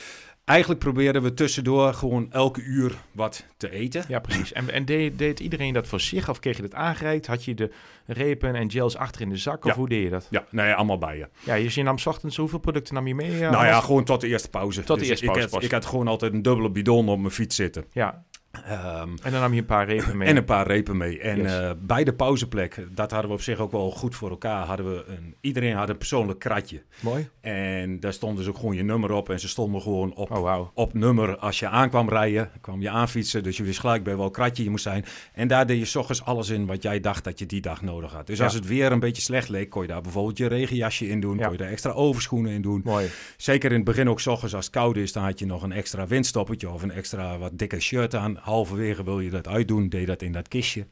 [0.49, 4.05] eigenlijk probeerden we tussendoor gewoon elke uur wat te eten.
[4.09, 4.53] Ja, precies.
[4.53, 6.29] En, en deed, deed iedereen dat voor zich?
[6.29, 7.27] Of kreeg je dat aangereikt?
[7.27, 7.71] Had je de
[8.07, 9.65] repen en gels achter in de zak?
[9.65, 9.77] Of Ja.
[9.79, 10.27] hoe deed je dat?
[10.31, 11.29] Ja, nee, allemaal bij je.
[11.45, 13.33] Ja, dus je nam ochtends hoeveel producten nam je mee?
[13.45, 14.81] eh, nou ja, gewoon tot de eerste pauze.
[14.83, 15.65] Tot de Dus eerste ik, pauze had, pas.
[15.65, 17.85] ik had gewoon altijd een dubbele bidon op mijn fiets zitten.
[17.93, 18.25] ja.
[18.65, 20.29] Ehm, En dan nam je een paar repen mee.
[20.29, 21.21] en een paar repen mee.
[21.21, 21.53] En Yes.
[21.53, 24.67] eh, bij de pauzeplek, dat hadden we op zich ook wel goed voor elkaar.
[24.67, 26.83] Hadden we een, iedereen had een persoonlijk kratje.
[27.01, 27.29] Mooi.
[27.41, 29.31] En daar stond dus ook gewoon je nummer op.
[29.31, 32.51] En ze stonden gewoon op, Oh, op nummer als je aankwam rijden.
[32.61, 35.05] kwam je aanfietsen, dus je wist gelijk bij welk kratje je moest zijn.
[35.33, 37.83] En daar deed je 's ochtends alles in wat jij dacht dat je die dag
[37.83, 38.27] nodig had.
[38.27, 38.45] Dus Ja.
[38.45, 41.37] als het weer een beetje slecht leek, kon je daar bijvoorbeeld je regenjasje in doen.
[41.37, 41.43] Ja.
[41.43, 42.81] Kon je daar extra overschoenen in doen.
[42.85, 43.07] Mooi.
[43.37, 45.63] Zeker in het begin ook 's ochtends als het koud is, dan had je nog
[45.63, 48.39] een extra windstoppertje of een extra wat dikke shirt aan.
[48.49, 50.87] Halverwege wil je dat uitdoen, deed dat in dat kistje.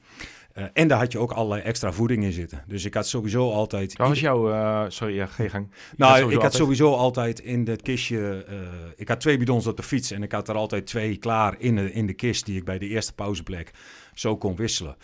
[0.57, 2.65] Eh, en daar had je ook allerlei extra voeding in zitten.
[2.67, 3.97] Dus ik had sowieso altijd...
[3.97, 4.51] Wat was jouw...
[4.51, 5.69] eh, sorry, ja, je gang.
[5.89, 8.45] Had Nou, ik had altijd- sowieso altijd in dat kistje...
[8.49, 8.57] eh,
[8.97, 11.77] ik had twee bidons op de fiets en ik had er altijd twee klaar in
[11.77, 12.47] de, in de kist...
[12.47, 13.71] die ik bij de eerste pauzeplek
[14.15, 14.97] zo kon wisselen.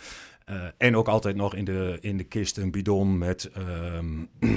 [0.77, 4.05] En ook altijd nog in de, in de kist een bidon met ehm,
[4.39, 4.49] eh,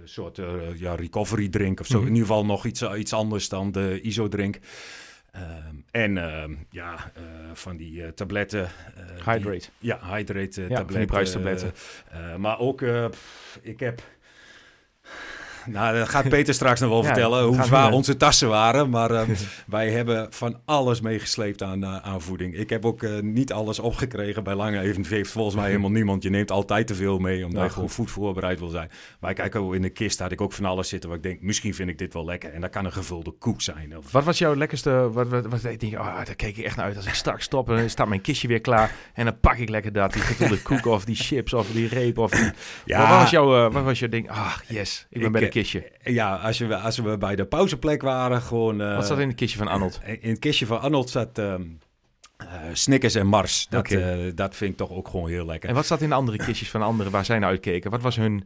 [0.00, 0.40] een soort
[0.76, 1.98] ja, recovery drink of zo.
[1.98, 2.06] Mhm.
[2.06, 4.58] In ieder geval nog iets, iets anders dan de ISO-drink.
[5.90, 6.18] En
[6.70, 7.12] ja,
[7.52, 8.68] van die tabletten.
[9.24, 9.68] die- Hydrate.
[9.78, 11.06] ja, hydrate Ja, tabletten.
[11.06, 11.72] bruistabletten.
[12.10, 14.02] eh, eh, maar ook, eh, pff, ik heb...
[15.66, 18.90] Nou, dat gaat Peter straks nog wel Ja, vertellen hoe zwaar onze tassen waren.
[18.90, 19.28] Maar eh,
[19.66, 22.54] wij hebben van alles meegesleept aan, eh, aan voeding.
[22.54, 26.22] Ik heb ook eh, niet alles opgekregen bij lange even heeft volgens mij helemaal niemand.
[26.22, 28.90] Je neemt altijd te veel mee, omdat Ja, je gewoon goed voorbereid wil zijn.
[29.20, 31.42] Maar kijk, ook in de kist had ik ook van alles zitten waar ik denk,
[31.42, 32.52] misschien vind ik dit wel lekker.
[32.52, 33.96] En dat kan een gevulde koek zijn.
[33.96, 34.90] Of, Wat was jouw lekkerste...
[35.12, 36.96] Wat, wat, wat ik denk, oh, daar keek ik echt naar uit.
[36.96, 38.94] Als ik straks stop, dan staat mijn kistje weer klaar.
[39.14, 40.12] En dan pak ik lekker dat.
[40.12, 42.50] Die gevulde koek of die chips of die reep of die...
[42.84, 44.30] ja, Wat was jouw, eh, wat was jouw ding?
[44.30, 45.06] Ah, yes.
[45.10, 45.92] Ik ben Ik, bij de eh, kistje.
[46.02, 48.80] ja als, je, als we bij de pauzeplek waren, gewoon...
[48.80, 50.00] eh, Wat zat in het kistje van Arnold?
[50.20, 51.62] In het kistje van Arnold zat ehm
[52.36, 53.66] eh, Snickers en Mars.
[53.70, 55.68] Dat, eh, dat vind ik toch ook gewoon heel lekker.
[55.68, 57.90] En wat zat in de andere kistjes van de anderen waar zij naar uitkeken?
[57.90, 58.44] Wat was hun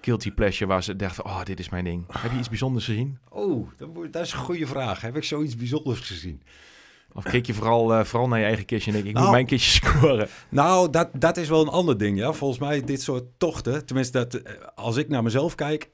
[0.00, 2.04] guilty pleasure waar ze dachten, oh, dit is mijn ding.
[2.18, 3.18] Heb je iets bijzonders gezien?
[3.28, 3.68] Oh,
[4.10, 5.00] dat, is een goede vraag.
[5.00, 6.42] Heb ik zoiets bijzonders gezien?
[7.12, 9.26] Of keek je vooral, eh, vooral naar je eigen kistje en denk ik, ik moet
[9.26, 9.34] Nou.
[9.36, 10.28] mijn kistje scoren?
[10.48, 12.18] Nou, dat, dat is wel een ander ding.
[12.18, 12.32] Ja.
[12.32, 13.86] Volgens mij dit soort tochten.
[13.86, 15.90] Tenminste, dat, eh, als ik naar mezelf kijk.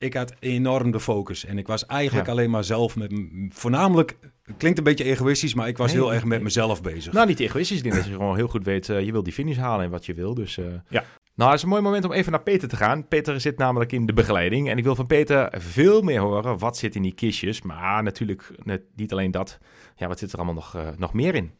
[0.00, 1.44] Ik had enorm de focus.
[1.44, 2.32] En ik was eigenlijk Ja.
[2.32, 3.12] alleen maar zelf met...
[3.48, 5.54] Voornamelijk, het klinkt een beetje egoïstisch...
[5.54, 7.12] maar ik was Nee, heel erg met mezelf bezig.
[7.12, 7.76] Nou, niet egoïstisch.
[7.76, 9.90] Ik denk dat je gewoon heel goed weet, eh, je wil die finish halen en
[9.90, 10.34] wat je wil.
[10.34, 10.64] Dus, eh.
[10.88, 11.04] Ja.
[11.34, 13.08] Nou, het is een mooi moment om even naar Peter te gaan.
[13.08, 14.68] Peter zit namelijk in de begeleiding.
[14.68, 16.58] En ik wil van Peter veel meer horen.
[16.58, 17.62] Wat zit in die kistjes?
[17.62, 19.58] Maar natuurlijk net, niet alleen dat.
[19.96, 21.50] Ja, wat zit er allemaal nog, eh, nog meer in?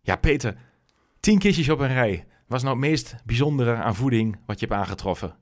[0.00, 0.56] Ja, Peter.
[1.20, 2.24] Tien kistjes op een rij.
[2.46, 5.36] Wat is nou het meest bijzondere aan voeding wat je hebt aangetroffen?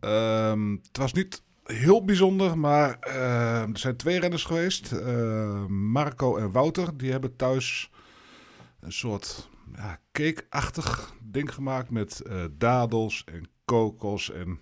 [0.00, 4.92] Ehm, het was niet heel bijzonder, maar ehm, er zijn twee renners geweest.
[4.92, 7.90] Ehm, Marco en Wouter, die hebben thuis
[8.80, 14.58] een soort ja, cake-achtig ding gemaakt met eh, dadels en kokos en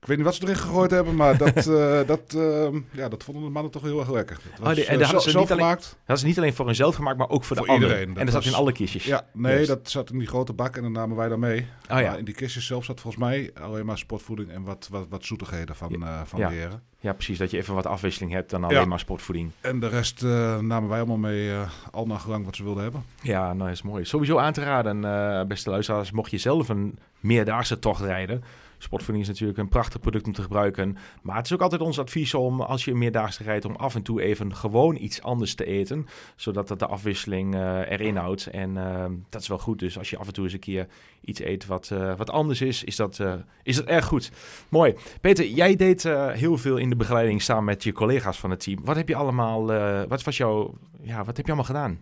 [0.00, 3.24] Ik weet niet wat ze erin gegooid hebben, maar dat, eh, dat, ehm, ja, dat
[3.24, 4.36] vonden de mannen toch heel erg lekker.
[4.50, 5.96] Dat was, Oh, die- en eh, daar zo- hadden ze zelf niet alleen- gemaakt.
[6.06, 7.82] Dat is niet alleen voor hunzelf gemaakt, maar ook voor, de anderen.
[7.82, 8.16] iedereen.
[8.16, 9.04] En Dat zat in alle kistjes.
[9.04, 11.60] Ja, nee, dat zat in die grote bak en dan namen wij daar mee.
[11.90, 12.08] Oh ja.
[12.08, 15.24] Maar in die kistjes zelf zat volgens mij alleen maar sportvoeding en wat, wat, wat
[15.24, 16.48] zoetigheden van, eh, van Ja.
[16.48, 16.82] de heren.
[17.00, 17.38] ja, precies.
[17.38, 18.84] Dat je even wat afwisseling hebt dan alleen Ja.
[18.84, 19.50] maar sportvoeding.
[19.60, 21.52] En de rest namen wij allemaal mee,
[21.90, 23.04] al naar gelang wat ze wilden hebben.
[23.22, 24.04] Ja, nou is mooi.
[24.04, 28.42] Sowieso aan te raden, beste luisteraars, mocht je zelf een meerdaagse tocht rijden.
[28.78, 30.96] Sportvoeding is natuurlijk een prachtig product om te gebruiken.
[31.22, 33.94] Maar het is ook altijd ons advies om, als je een meerdaagse rijdt, om af
[33.94, 36.06] en toe even gewoon iets anders te eten.
[36.36, 38.46] Zodat dat de afwisseling eh, erin houdt.
[38.46, 39.78] En eh, dat is wel goed.
[39.78, 40.86] Dus als je af en toe eens een keer
[41.20, 44.30] iets eet wat, eh, wat anders is, is dat, eh, is dat erg goed.
[44.68, 44.94] Mooi.
[45.20, 48.84] Peter, jij deed heel veel in de begeleiding samen met je collega's van het team.
[48.84, 49.66] Wat heb je allemaal,
[50.08, 52.00] wat was jouw, ja, wat heb je allemaal gedaan?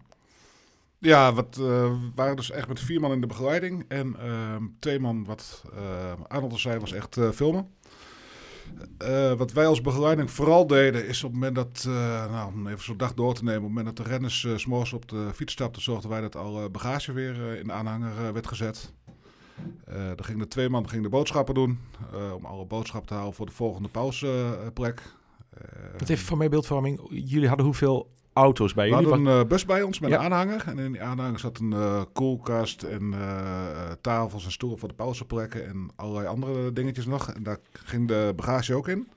[0.98, 3.84] Ja, wat, eh, we waren dus echt met vier man in de begeleiding.
[3.88, 7.68] En ehm, twee man, wat eh Arnold al zei, was echt eh, filmen.
[9.36, 11.84] Wat wij als begeleiding vooral deden, is op het moment dat,
[12.30, 14.56] nou, om even zo'n dag door te nemen, op het moment dat de renners eh,
[14.56, 18.32] 's morgens op de fiets stapten, zorgden wij dat alle bagage weer in de aanhanger
[18.32, 18.92] werd gezet.
[19.86, 21.78] Er gingen de twee man gingen de boodschappen doen,
[22.34, 25.02] om alle boodschappen te halen voor de volgende pauzeplek.
[25.98, 27.00] Wat even voor mijn beeldvorming.
[27.10, 29.08] Jullie hadden hoeveel auto's bij we jullie?
[29.08, 30.16] hadden een eh, bus bij ons met Ja.
[30.16, 30.62] een aanhanger.
[30.66, 34.94] En in die aanhanger zat een eh, koelkast en eh, tafels en stoelen voor de
[34.94, 37.30] pauzeplekken en allerlei andere dingetjes nog.
[37.30, 39.08] En daar ging de bagage ook in.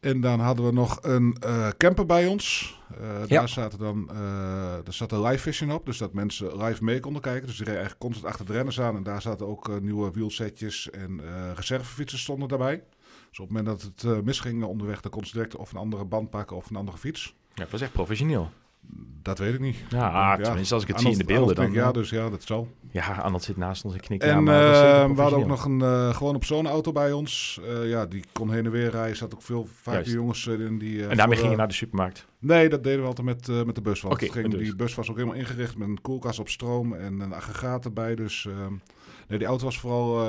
[0.00, 1.36] En dan hadden we nog een
[1.76, 2.76] camper bij ons.
[3.26, 3.26] Ja.
[3.26, 4.06] Daar zaten dan,
[4.84, 7.46] daar zat een live vision op, dus dat mensen live mee konden kijken.
[7.46, 8.96] Dus die reden eigenlijk constant achter de renners aan.
[8.96, 11.20] En daar zaten ook nieuwe wielsetjes en
[11.54, 12.82] reservefietsen stonden daarbij.
[13.30, 16.04] Dus op het moment dat het misging onderweg, dan kon ze direct of een andere
[16.04, 17.34] band pakken of een andere fiets.
[17.58, 18.50] Ja, het was echt professioneel.
[19.22, 19.76] Dat weet ik niet.
[19.88, 20.36] Ja, Ja.
[20.44, 21.64] tenminste als ik het Arnold- zie in de beelden dan.
[21.64, 22.68] knikt Ja, dus ja, dat zal.
[22.90, 24.24] Ja, Arnold zit naast ons en knikt.
[24.24, 27.60] ja, En dat eh, we hadden ook nog een uh, gewone personenauto bij ons.
[27.68, 29.16] Eh, ja, die kon heen en weer rijden.
[29.16, 31.04] Zat ook veel vaak jongens eh, in die.
[31.04, 32.26] eh, En daarmee ging je eh, naar de supermarkt.
[32.38, 34.00] Nee, dat deden we altijd met, eh, met de bus.
[34.00, 37.32] Want ging, die bus was ook helemaal ingericht met een koelkast op stroom en een
[37.32, 38.14] aggregaat erbij.
[38.14, 38.72] Dus ehm,
[39.28, 40.26] nee, die auto was vooral.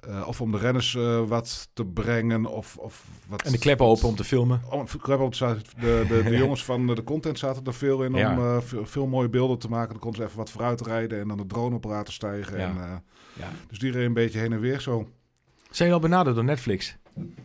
[0.00, 3.42] Eh, of om de renners eh, wat te brengen of, of wat...
[3.42, 4.62] En de kleppen open om te filmen.
[4.70, 8.32] Om, klep op, de, de, de, jongens van de content zaten er veel in Ja.
[8.32, 9.88] om eh, veel, veel mooie beelden te maken.
[9.90, 12.58] Dan konden ze even wat vooruit rijden en dan de drone op laten stijgen.
[12.58, 12.66] Ja.
[12.68, 13.48] En, Ja.
[13.68, 15.08] dus die reed een beetje heen en weer zo.
[15.70, 16.96] Zijn jullie al benaderd door Netflix?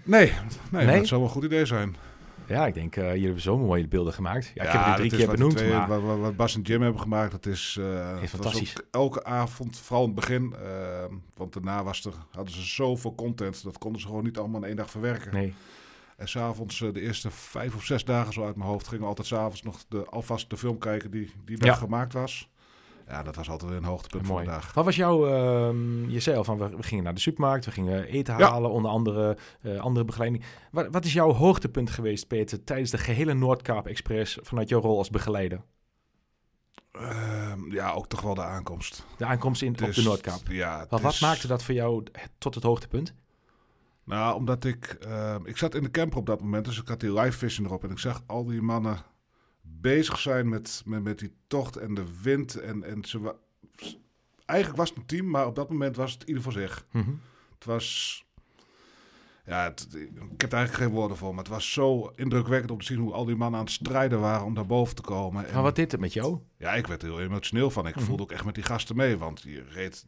[0.03, 0.31] Nee,
[0.71, 1.95] nee, dat zou wel een goed idee zijn.
[2.47, 4.51] Ja, ik denk, eh jullie hebben zo mooie beelden gemaakt.
[4.55, 6.19] Ja, ik heb het nu drie is keer benoemd, twee- maar...
[6.19, 8.75] wat, Bas en Jim hebben gemaakt, dat is, eh, was fantastisch.
[8.77, 10.55] ook elke avond, vooral in het begin.
[10.63, 14.61] eh, want daarna was er, hadden ze zoveel content, dat konden ze gewoon niet allemaal
[14.61, 15.33] in één dag verwerken.
[15.33, 15.53] Nee.
[16.17, 19.27] En s'avonds, de eerste vijf of zes dagen zo uit mijn hoofd, gingen we altijd
[19.27, 21.75] s'avonds nog de, alvast de film kijken die die dag Ja.
[21.75, 22.49] gemaakt was.
[23.07, 24.47] Ja, dat was altijd een hoogtepunt van Mooi.
[24.47, 24.73] de dag.
[24.73, 28.03] Wat was jouw, ehm, je zei al van, we, gingen naar de supermarkt, we gingen
[28.05, 28.49] eten Ja.
[28.49, 30.43] halen, onder andere eh, andere begeleiding.
[30.71, 34.97] Wat, wat is jouw hoogtepunt geweest, Peter, tijdens de gehele Noordkaap Express vanuit jouw rol
[34.97, 35.61] als begeleider?
[36.91, 39.05] Ehm, ja, ook toch wel de aankomst.
[39.17, 40.41] De aankomst in, op de Noordkaap.
[40.47, 42.03] Ja, Wat, wat is- maakte dat voor jou
[42.37, 43.13] tot het hoogtepunt?
[44.05, 44.97] Nou, omdat ik...
[45.01, 47.65] ehm, ik zat in de camper op dat moment, dus ik had die live vision
[47.65, 47.83] erop.
[47.83, 48.97] En ik zag al die mannen
[49.83, 52.55] bezig zijn met, met, met die tocht en de wind.
[52.55, 53.35] En, en ze wa-
[54.45, 56.85] Eigenlijk was het een team, maar op dat moment was het ieder voor zich.
[56.91, 57.09] Mhm.
[57.55, 58.17] Het was...
[59.45, 59.87] Ja, het-
[60.31, 62.97] ik heb er eigenlijk geen woorden voor, maar het was zo indrukwekkend om te zien
[62.99, 65.47] hoe al die mannen aan het strijden waren om daar boven te komen.
[65.47, 66.39] En, Maar wat deed het met jou?
[66.57, 67.87] Ja, ik werd er heel emotioneel van.
[67.87, 68.05] Ik Mhm.
[68.05, 70.05] voelde ook echt met die gasten mee, want je reed...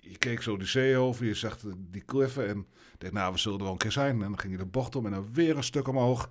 [0.00, 2.66] Je keek zo die zee over, je zag die kliffen en
[2.98, 4.12] dacht, nou, we zullen er wel een keer zijn.
[4.22, 6.30] En dan ging je de bocht om en dan weer een stuk omhoog.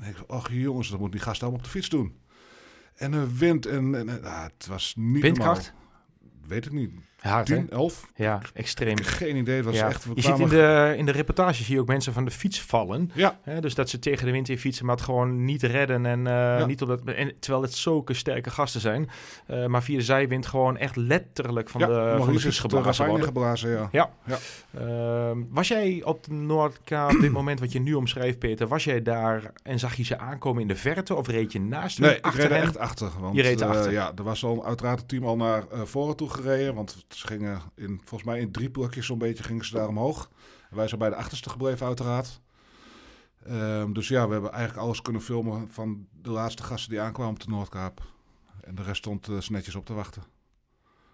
[0.00, 2.18] En ik ach jongens, dat moet die gasten allemaal op de fiets doen.
[2.94, 5.72] En een wind en, en, en- ah, het was niet Windkracht?
[5.72, 6.46] normaal.
[6.46, 6.90] Weet ik niet.
[7.18, 7.54] Hard, hè?
[7.54, 8.10] 10, 11?
[8.14, 8.96] Ja, extreem.
[9.02, 9.88] Geen idee, het was Ja.
[9.88, 10.06] echt...
[10.14, 13.10] Je ziet in de, in de reportage zie je ook mensen van de fiets vallen.
[13.14, 16.06] Ja, Hè, dus dat ze tegen de wind in fietsen, maar het gewoon niet redden.
[16.06, 16.66] En, eh, Ja.
[16.66, 19.08] niet op dat, en terwijl het zulke sterke gasten zijn.
[19.46, 23.04] Eh, maar via de zijwind gewoon echt letterlijk van ja, de, van de fiets geblazen
[23.06, 23.20] worden.
[23.20, 23.88] ingeblazen, ja.
[23.92, 24.10] Ja.
[24.26, 24.36] Ja.
[24.78, 28.84] Ehm, was jij op de Noordkaap, op dit moment wat je nu omschrijft, Peter, was
[28.84, 31.14] jij daar en zag je ze aankomen in de verte?
[31.14, 33.10] Of reed je naast Nee, ik achter reed er echt achter.
[33.20, 33.92] Want, Je reed eh, erachter.
[33.92, 36.74] ja, er was al uiteraard het team al naar eh, voren toe gereden.
[36.74, 40.30] Want ze gingen in, volgens mij in drie plukjes zo'n beetje gingen ze daar omhoog.
[40.70, 42.40] Wij zijn bij de achterste gebleven uiteraard.
[43.44, 47.34] Ehm, dus ja, we hebben eigenlijk alles kunnen filmen van de laatste gasten die aankwamen
[47.34, 48.02] op de Noordkaap.
[48.60, 50.22] En de rest stond ze netjes op te wachten.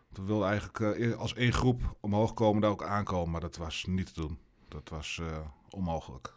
[0.08, 3.30] We wilden eigenlijk eh, eer- als één groep omhoog komen, daar ook aankomen.
[3.30, 4.38] Maar dat was niet te doen.
[4.68, 5.38] Dat was eh,
[5.70, 6.34] onmogelijk.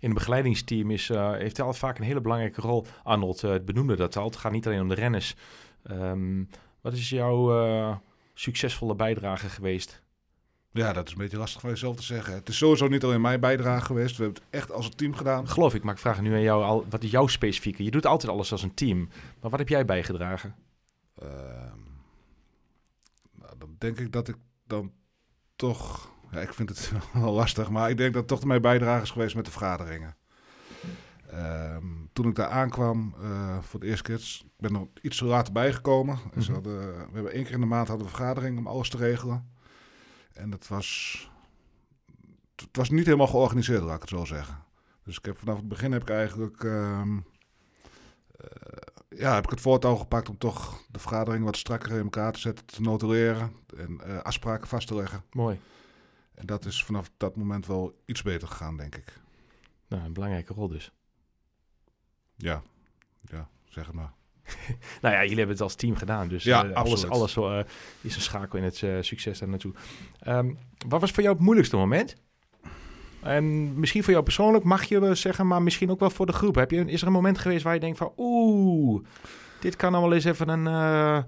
[0.00, 2.86] In het begeleidingsteam is, heeft hij al vaak een hele belangrijke rol.
[3.02, 4.24] Arnold eh, benoemde dat al.
[4.24, 5.36] Het gaat niet alleen om de renners.
[5.82, 6.44] Ehm,
[6.80, 7.50] wat is jouw
[8.34, 10.02] succesvolle bijdrage geweest
[10.70, 12.34] Ja, dat is een beetje lastig van jezelf te zeggen.
[12.34, 14.16] Het is sowieso niet alleen mijn bijdrage geweest.
[14.16, 15.48] We hebben het echt als een team gedaan.
[15.48, 17.84] Geloof ik, maar ik vraag nu aan jou al, wat is jouw specifieke?
[17.84, 19.08] Je doet altijd alles als een team.
[19.40, 20.54] Maar wat heb jij bijgedragen?
[21.18, 21.78] Ehm,
[23.32, 24.92] nou, dan denk ik dat ik dan
[25.56, 26.10] toch...
[26.30, 29.34] Ja, ik vind het wel lastig, maar ik denk dat toch mijn bijdrage is geweest
[29.34, 30.16] met de vergaderingen.
[31.32, 35.24] Ehm, toen ik daar aankwam uh, voor de eerste keer, ik ben er iets te
[35.24, 36.18] later bijgekomen.
[36.34, 36.54] Mm -hmm.
[36.54, 39.50] hadden, we hebben één keer in de maand hadden we vergadering om alles te regelen.
[40.32, 41.30] En dat was,
[42.56, 44.64] het was niet helemaal georganiseerd, laat ik het zo zeggen.
[45.04, 47.16] Dus ik heb vanaf het begin heb ik eigenlijk, uh, uh,
[49.08, 52.40] ja, heb ik het voortouw gepakt om toch de vergadering wat strakker in elkaar te
[52.40, 55.24] zetten, te notuleren en uh, afspraken vast te leggen.
[55.30, 55.60] Mooi.
[56.34, 59.20] En dat is vanaf dat moment wel iets beter gegaan, denk ik.
[59.88, 60.92] Nou, een belangrijke rol dus.
[62.36, 62.62] Ja,
[63.30, 64.12] ja, zeg het maar.
[65.02, 66.28] nou ja, jullie hebben het als team gedaan.
[66.28, 67.58] Dus ja, uh, alles, alles uh,
[68.00, 69.72] is een schakel in het uh, succes daar naartoe.
[70.26, 72.16] Um, wat was voor jou het moeilijkste moment?
[73.20, 76.54] En misschien voor jou persoonlijk mag je zeggen, maar misschien ook wel voor de groep.
[76.54, 78.12] Heb je, is er een moment geweest waar je denkt van...
[78.16, 79.04] Oeh,
[79.60, 80.62] dit kan dan wel eens even een,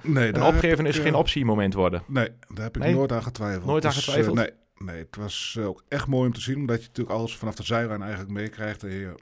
[0.02, 2.02] nee, een opgeven is geen optie moment worden.
[2.06, 2.94] Nee, daar heb ik nee?
[2.94, 3.64] nooit aan getwijfeld.
[3.64, 4.36] Nooit aan dus, getwijfeld?
[4.36, 6.56] nee, nee, het was ook echt mooi om te zien.
[6.56, 8.82] Omdat je natuurlijk alles vanaf de zijlijn eigenlijk meekrijgt.
[8.82, 9.14] En je,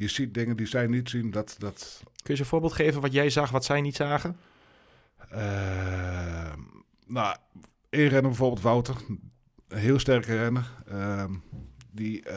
[0.00, 1.30] je ziet dingen die zij niet zien.
[1.30, 2.00] Dat, dat...
[2.02, 4.36] Kun je eens een voorbeeld geven wat jij zag, wat zij niet zagen?
[5.32, 6.52] Uh,
[7.06, 7.36] nou,
[7.90, 8.96] één renner bijvoorbeeld, Wouter.
[9.68, 10.70] Een heel sterke renner.
[10.92, 11.24] Uh,
[11.90, 12.32] die, uh,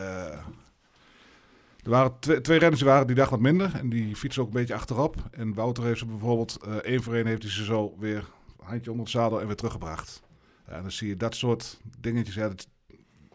[1.84, 3.76] er waren twee, twee renners die waren die dag wat minder.
[3.76, 5.16] En die fietsen ook een beetje achterop.
[5.32, 8.30] En Wouter heeft ze bijvoorbeeld, uh, één voor één heeft hij ze zo weer
[8.64, 10.22] handje onder het zadel en weer teruggebracht.
[10.66, 12.36] En dan zie je dat soort dingetjes.
[12.36, 12.68] Ja, dat,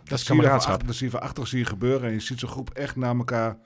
[0.05, 0.87] dat is kameraadschap.
[0.87, 2.09] Dat zie je van achter zie je gebeuren.
[2.09, 3.59] En je ziet zo'n groep echt naar elkaar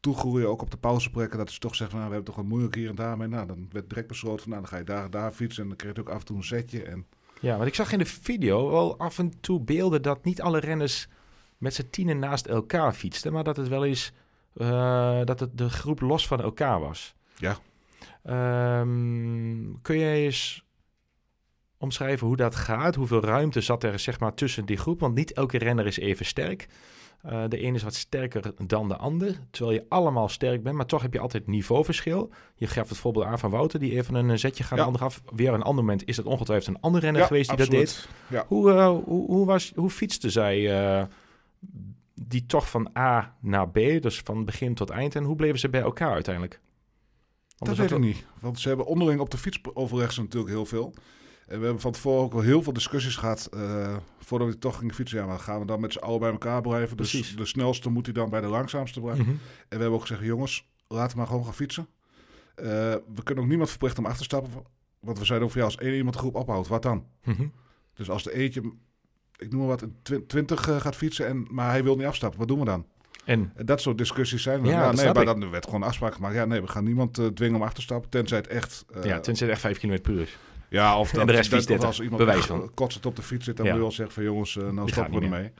[0.00, 1.38] toegroeien, ook op de pauzeplekken.
[1.38, 3.28] Dat is toch zeggen, nou, we hebben toch wat moeilijk hier en daar mee.
[3.28, 5.62] Nou, dan werd direct besloten van, nou, dan ga je daar daar fietsen.
[5.62, 6.82] En dan kreeg je ook af en toe een setje.
[6.82, 7.06] En...
[7.40, 10.60] Ja, want ik zag in de video wel af en toe beelden dat niet alle
[10.60, 11.08] renners
[11.58, 13.32] met z'n tienen naast elkaar fietsten.
[13.32, 14.12] Maar dat het wel eens,
[14.54, 17.14] uh, dat het de groep los van elkaar was.
[17.36, 17.58] Ja.
[18.80, 20.66] Um, kun jij eens
[21.78, 22.94] omschrijven hoe dat gaat?
[22.94, 25.00] Hoeveel ruimte zat er zeg maar tussen die groep?
[25.00, 26.68] Want niet elke renner is even sterk.
[27.26, 30.86] Uh, de ene is wat sterker dan de ander, terwijl je allemaal sterk bent, maar
[30.86, 32.30] toch heb je altijd niveauverschil.
[32.54, 34.84] Je gaf het voorbeeld aan van Wouter, die even een zetje gaat Ja.
[34.84, 35.22] de ander af.
[35.34, 37.86] Weer een ander moment is het ongetwijfeld een andere renner Ja, geweest die absoluut.
[37.86, 38.38] dat deed.
[38.38, 38.44] Ja.
[38.48, 41.04] Hoe, eh, hoe, hoe, was, hoe fietste zij eh,
[42.14, 45.68] die toch van A naar B, dus van begin tot eind, en hoe bleven ze
[45.68, 46.60] bij elkaar uiteindelijk?
[47.58, 48.24] Dat weet ik niet.
[48.40, 49.60] Want ze hebben onderling op de fiets
[50.14, 50.94] ze natuurlijk heel veel.
[51.48, 53.48] En we hebben van tevoren ook wel heel veel discussies gehad.
[53.52, 55.18] eh, voordat we toch gingen fietsen.
[55.18, 56.96] Ja, maar gaan we dan met z'n allen bij elkaar blijven?
[56.96, 57.36] Dus Precies.
[57.36, 59.24] de snelste moet hij dan bij de langzaamste blijven.
[59.24, 59.32] Mhm.
[59.32, 61.88] En we hebben ook gezegd, jongens, laten we maar gewoon gaan fietsen.
[62.54, 62.66] Eh,
[63.14, 64.62] we kunnen ook niemand verplichten om achter te stappen.
[65.00, 67.04] Want we zeiden ook van ja, als één iemand de groep ophoudt, wat dan?
[67.24, 67.46] Mhm.
[67.94, 68.72] Dus als de eentje,
[69.36, 72.06] ik noem maar wat, een twi- 20 eh, gaat fietsen, en, maar hij wil niet
[72.06, 72.86] afstappen, wat doen we dan?
[73.54, 74.66] En dat soort discussies zijn er.
[74.66, 76.34] Ja, Ja, dat nee, maar dan werd gewoon afspraak gemaakt.
[76.34, 78.84] Ja, nee, we gaan niemand dwingen om achter te stappen, tenzij het echt...
[79.02, 80.36] ja, tenzij het echt 5 km per uur is.
[80.68, 82.70] Ja, of En dat, de rest dat- 30, als iemand bewijs van.
[82.74, 83.70] kotsend op de fiets zit, dan Ja.
[83.72, 85.52] moet je wel zeggen van jongens, eh, nou stoppen we ermee.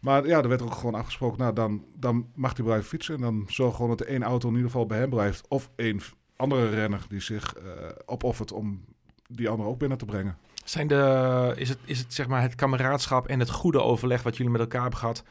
[0.00, 3.14] Maar ja, er werd ook gewoon afgesproken, nou dan, dan mag hij blijven fietsen.
[3.14, 5.44] En dan zorg gewoon dat er één auto in ieder geval bij hem blijft.
[5.48, 6.00] Of één
[6.36, 7.62] andere renner die zich eh,
[8.06, 8.84] opoffert om
[9.28, 10.36] die andere ook binnen te brengen.
[10.64, 14.36] Zijn de, is, het, is het zeg maar het kameraadschap en het goede overleg wat
[14.36, 15.24] jullie met elkaar hebben gehad?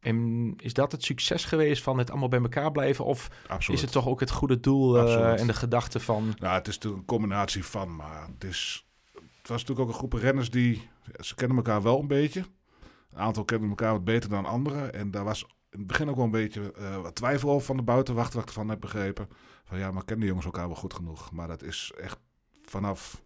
[0.00, 3.04] En is dat het succes geweest van het allemaal bij elkaar blijven?
[3.04, 3.78] Of Absoluut.
[3.78, 6.34] is het toch ook het goede doel eh, en de gedachte van...
[6.38, 8.86] Nou, het is natuurlijk een combinatie van, maar het is...
[9.12, 10.88] Het was natuurlijk ook een groep renners die...
[11.18, 12.44] Ze kennen elkaar wel een beetje.
[13.12, 14.94] Een aantal kennen elkaar wat beter dan anderen.
[14.94, 17.76] En daar was in het begin ook wel een beetje eh, wat twijfel over van
[17.76, 19.28] de buitenwacht, wat ik ervan heb begrepen.
[19.64, 21.32] Van ja, maar kennen de jongens elkaar wel goed genoeg?
[21.32, 22.18] Maar dat is echt
[22.64, 23.22] vanaf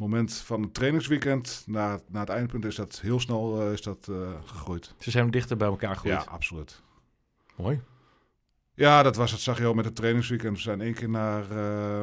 [0.00, 4.08] moment van het trainingsweekend naar, naar het eindpunt is dat heel snel eh, is dat,
[4.10, 4.94] eh, gegroeid.
[4.98, 6.26] Ze zijn dichter bij elkaar Ja, gegroeid.
[6.26, 6.82] absoluut.
[7.56, 7.80] Mooi.
[8.74, 9.40] Ja, dat was het.
[9.40, 10.56] Zag je al met het trainingsweekend.
[10.56, 12.02] We zijn één keer naar eh,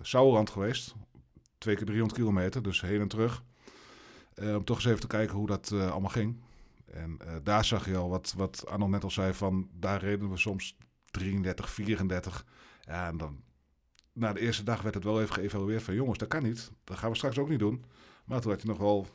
[0.00, 0.94] Sauerland geweest.
[1.58, 3.42] Twee keer 300 kilometer, dus heen en terug.
[4.36, 6.40] Om toch eens even te kijken hoe dat allemaal ging.
[6.92, 9.68] En daar zag je al wat, wat Arnold net al zei van...
[9.72, 10.76] daar reden we soms
[11.10, 12.46] 33, 34.
[12.80, 13.42] Ja, en dan...
[14.12, 15.94] Na de eerste dag werd het wel even geëvalueerd van...
[15.94, 16.70] jongens, dat kan niet.
[16.84, 17.84] Dat gaan we straks ook niet doen.
[18.24, 19.06] Maar toen had je nog wel...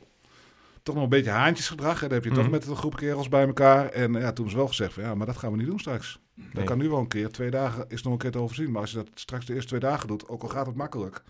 [0.82, 1.94] toch nog een beetje haantjesgedrag.
[2.02, 2.40] En dan heb je Mhm.
[2.40, 3.88] toch met een groep kerels bij elkaar.
[3.88, 5.02] En ja, toen is wel gezegd van...
[5.02, 6.20] ja, maar dat gaan we niet doen straks.
[6.52, 7.28] Dat kan nu wel een keer.
[7.30, 8.70] Twee dagen is nog een keer te overzien.
[8.70, 11.22] Maar als je dat straks de eerste twee dagen doet, ook al gaat het makkelijk.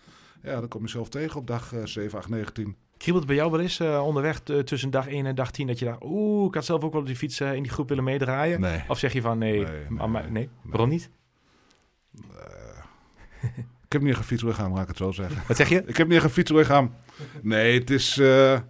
[0.43, 2.77] Ja, dan kom je zelf tegen op dag eh 7, 8, 9, 10.
[2.97, 5.67] Kriebelt het bij jou wel eens eh, onderweg t- tussen dag 1 en dag 10
[5.67, 6.03] dat je dacht...
[6.05, 8.61] Oeh, ik had zelf ook wel op die fiets eh, in die groep willen meedraaien?
[8.61, 8.83] Nee.
[8.89, 10.31] Of zeg je van nee, Nee, nee, nee.
[10.31, 10.49] nee?
[10.63, 11.11] Waarom niet?
[13.87, 15.43] ik heb niet een gefietst laat ik het zo zeggen.
[15.47, 15.83] Wat zeg je?
[15.87, 16.53] Ik heb niet een gefietst
[17.43, 18.19] Nee, het is...
[18.19, 18.61] Eh,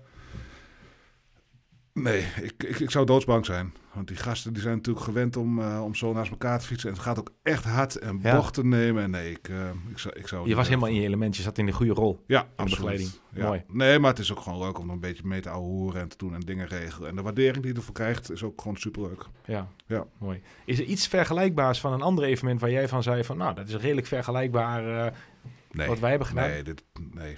[1.92, 3.74] nee, ik, ik, ik zou doodsbang zijn.
[3.98, 6.88] Want die gasten die zijn natuurlijk gewend om, eh, om zo naast elkaar te fietsen.
[6.88, 8.36] En het gaat ook echt hard en Ja.
[8.36, 9.02] bochten nemen.
[9.02, 9.56] En nee, ik, eh,
[9.90, 10.14] ik zou...
[10.18, 11.36] Ik zou Je was helemaal in je element.
[11.36, 12.24] Je zat in de goede rol.
[12.26, 12.70] Ja, absoluut.
[12.70, 13.10] begeleiding.
[13.32, 13.46] Ja.
[13.46, 13.64] Mooi.
[13.68, 16.16] Nee, maar het is ook gewoon leuk om een beetje mee te ouwehoeren en te
[16.16, 17.08] doen en dingen regelen.
[17.08, 19.26] En de waardering die je ervoor krijgt is ook gewoon superleuk.
[19.44, 19.68] Ja.
[19.86, 20.06] Ja.
[20.18, 20.42] mooi.
[20.64, 23.36] Is er iets vergelijkbaars van een ander evenement waar jij van zei van...
[23.36, 25.12] nou, dat is redelijk vergelijkbaar eh,
[25.70, 26.48] Nee, wat wij hebben gedaan?
[26.48, 26.84] nee, dit,
[27.14, 27.36] nee.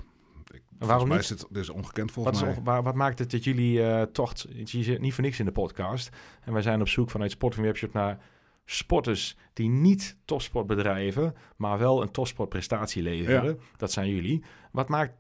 [0.89, 1.31] Waarom mij niet?
[1.31, 2.65] is dit is ongekend Wat, volgens is, mij.
[2.65, 4.47] waar- wat maakt het dat jullie eh tocht...
[4.65, 6.17] Je zit niet voor niks in de podcast.
[6.45, 8.19] En wij zijn op zoek vanuit Sporting Webshop naar
[8.65, 11.35] sporters die niet topsport bedrijven...
[11.57, 13.61] maar wel een topsportprestatie leveren.
[13.77, 14.45] Dat zijn jullie.
[14.73, 15.13] Wat maakt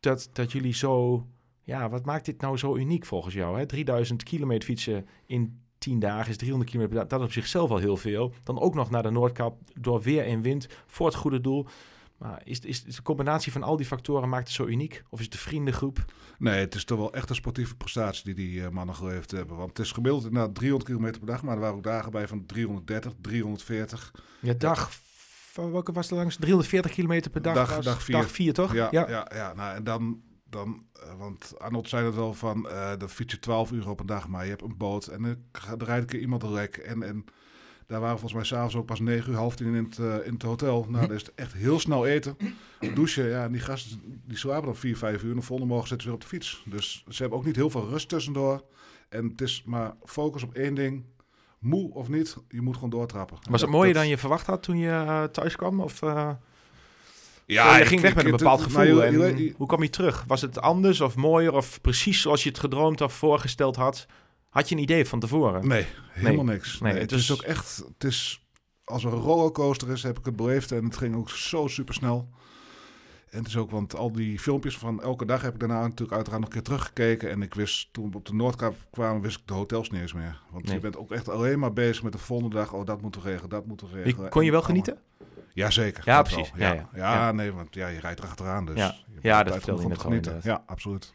[0.00, 1.26] dat, dat jullie zo...
[1.62, 3.58] Ja, wat maakt dit nou zo uniek volgens jou?
[3.58, 3.66] Hè?
[3.66, 7.18] 3000 kilometer fietsen in 10 dagen is 300 kilometer per dag.
[7.18, 8.32] Dat is op zichzelf al heel veel.
[8.44, 11.66] Dan ook nog naar de Noordkap door weer en wind voor het goede doel.
[12.18, 15.02] Maar is, is, is de combinatie van al die factoren maakt het zo uniek?
[15.08, 16.04] Of is het de vriendengroep?
[16.38, 19.56] Nee, het is toch wel echt een sportieve prestatie die die eh, mannen geleverd hebben.
[19.56, 21.42] Want het is gemiddeld inderdaad 300 kilometer per dag.
[21.42, 24.10] Maar er waren ook dagen bij van 330, 340.
[24.40, 24.90] Ja, dag...
[25.52, 26.36] Van welke was het langs?
[26.36, 27.54] 340 kilometer per dag?
[27.54, 28.16] Dag- was- dag vier.
[28.16, 28.72] Dag vier, toch?
[28.74, 29.28] Ja, ja.
[29.34, 33.32] ja, nou, en dan, dan eh, want Arnold zei het wel van, eh dan fiets
[33.32, 35.36] je 12 uur op een dag, maar je hebt een boot en dan
[35.78, 36.76] er rijdt een keer iemand een lek.
[36.76, 37.24] En, en
[37.86, 40.32] daar waren volgens mij s'avonds ook pas 9 uur, half tien in het, eh, in
[40.32, 40.86] het hotel.
[40.88, 42.36] Nou, dat is het echt heel snel eten.
[42.94, 45.88] Douchen, ja, en die gasten die slapen dan 4, 5 uur en de volgende morgen
[45.88, 46.62] zitten ze weer op de fiets.
[46.64, 48.64] Dus ze hebben ook niet heel veel rust tussendoor.
[49.08, 51.04] En het is maar focus op één ding.
[51.58, 53.38] Moe of niet, je moet gewoon doortrappen.
[53.50, 55.80] Was het mooier dat- dan je verwacht had toen je eh, thuis kwam?
[55.80, 56.30] Of, eh,
[57.46, 58.96] Ja, je ik- ging weg ik- met een het- bepaald nou, gevoel.
[59.02, 60.24] je- en je- je- hoe kwam je terug?
[60.26, 64.06] Was het anders of mooier of precies zoals je het gedroomd of voorgesteld had?
[64.56, 65.68] Had je een idee van tevoren?
[65.68, 66.80] Nee, helemaal niks.
[66.80, 68.46] Nee, Nee, het het is- is ook echt, het is
[68.84, 72.28] als een rollercoaster is, heb ik het beleefd en het ging ook zo super snel.
[73.30, 76.12] En het is ook, want al die filmpjes van elke dag heb ik daarna natuurlijk
[76.12, 77.30] uiteraard nog een keer teruggekeken.
[77.30, 80.12] En ik wist, toen we op de Noordkap kwamen, wist ik de hotels niet eens
[80.12, 80.40] meer.
[80.50, 80.74] Want Nee.
[80.74, 82.72] je bent ook echt alleen maar bezig met de volgende dag.
[82.72, 84.30] Oh, dat moeten we regelen, dat moeten we regelen.
[84.30, 84.98] kon je wel genieten?
[85.52, 86.02] Jazeker.
[86.06, 86.52] Ja, precies.
[86.56, 87.14] Ja, Ja, ja.
[87.14, 88.64] ja, nee, want ja, je rijdt erachteraan.
[88.66, 88.94] Dus Ja.
[89.08, 90.40] je Ja, dat vertelde je net genieten.
[90.42, 91.14] Ja, absoluut.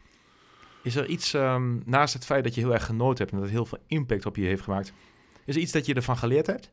[0.82, 3.46] Is er iets, ehm, naast het feit dat je heel erg genoten hebt en dat
[3.46, 4.92] het heel veel impact op je heeft gemaakt,
[5.44, 6.70] is er iets dat je ervan geleerd hebt?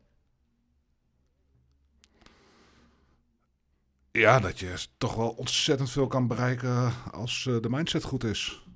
[4.11, 8.67] Ja, dat je toch wel ontzettend veel kan bereiken als eh, de mindset goed is.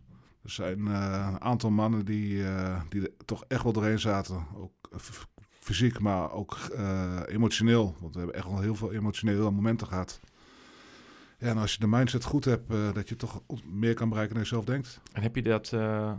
[0.43, 4.45] Er zijn eh, een aantal mannen die, eh, die er toch echt wel doorheen zaten.
[4.55, 4.99] Ook eh,
[5.59, 7.95] fysiek, maar ook eh, emotioneel.
[7.99, 10.19] Want we hebben echt wel heel veel emotionele momenten gehad.
[11.43, 14.35] Ja, en als je de mindset goed hebt, eh, dat je toch meer kan bereiken
[14.35, 14.99] dan je zelf denkt.
[15.13, 16.13] En heb je dat eh,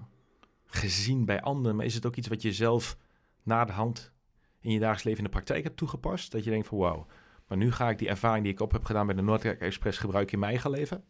[0.66, 1.76] gezien bij anderen?
[1.76, 2.96] Maar is het ook iets wat je zelf
[3.42, 4.12] na de hand
[4.60, 6.32] in je dagelijks leven in de praktijk hebt toegepast?
[6.32, 7.06] Dat je denkt van wauw,
[7.48, 9.98] maar nu ga ik die ervaring die ik op heb gedaan bij de Noordwijk Express
[9.98, 11.04] gebruiken in mijn eigen leven?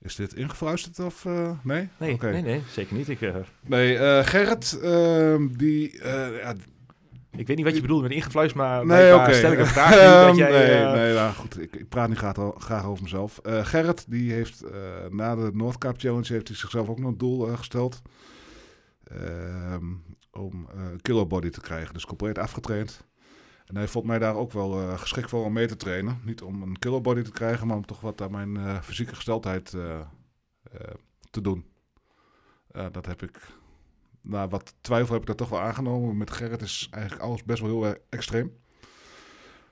[0.00, 1.88] Is dit ingefluisterd of eh, nee?
[1.96, 3.08] Nee, nee, nee, zeker niet.
[3.08, 6.04] Ik, Nee, Gerrit, ehm, die...
[6.04, 6.54] ja,
[7.38, 9.32] ik weet niet wat je bedoelt met ingefluisterd, maar Nee, oké.
[9.32, 9.90] stel ik een vraag
[10.24, 10.50] nu dat jij...
[10.50, 13.38] nee, eh, nee, nou goed, ik, ik praat niet graag, graag over mezelf.
[13.38, 14.80] Eh, Gerrit, die heeft eh,
[15.10, 18.02] na de Noordkaap Challenge heeft hij zichzelf ook nog een doel gesteld.
[19.04, 19.84] Ehm,
[20.30, 23.04] om een killer body te krijgen, dus compleet afgetraind.
[23.66, 26.20] En hij vond mij daar ook wel geschikt voor om mee te trainen.
[26.24, 29.70] Niet om een killer body te krijgen, maar om toch wat aan mijn fysieke gesteldheid
[31.30, 31.64] te doen.
[32.92, 33.38] Dat heb ik,
[34.26, 36.16] na wat twijfel heb ik dat toch wel aangenomen.
[36.16, 38.56] Met Gerrit is eigenlijk alles best wel heel erg extreem.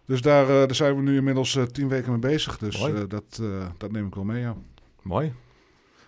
[0.04, 2.58] Dus daar, eh, daar zijn we nu inmiddels eh, tien weken mee bezig.
[2.58, 4.56] Dus eh, dat, eh, dat neem ik wel mee, ja.
[5.02, 5.32] Mooi.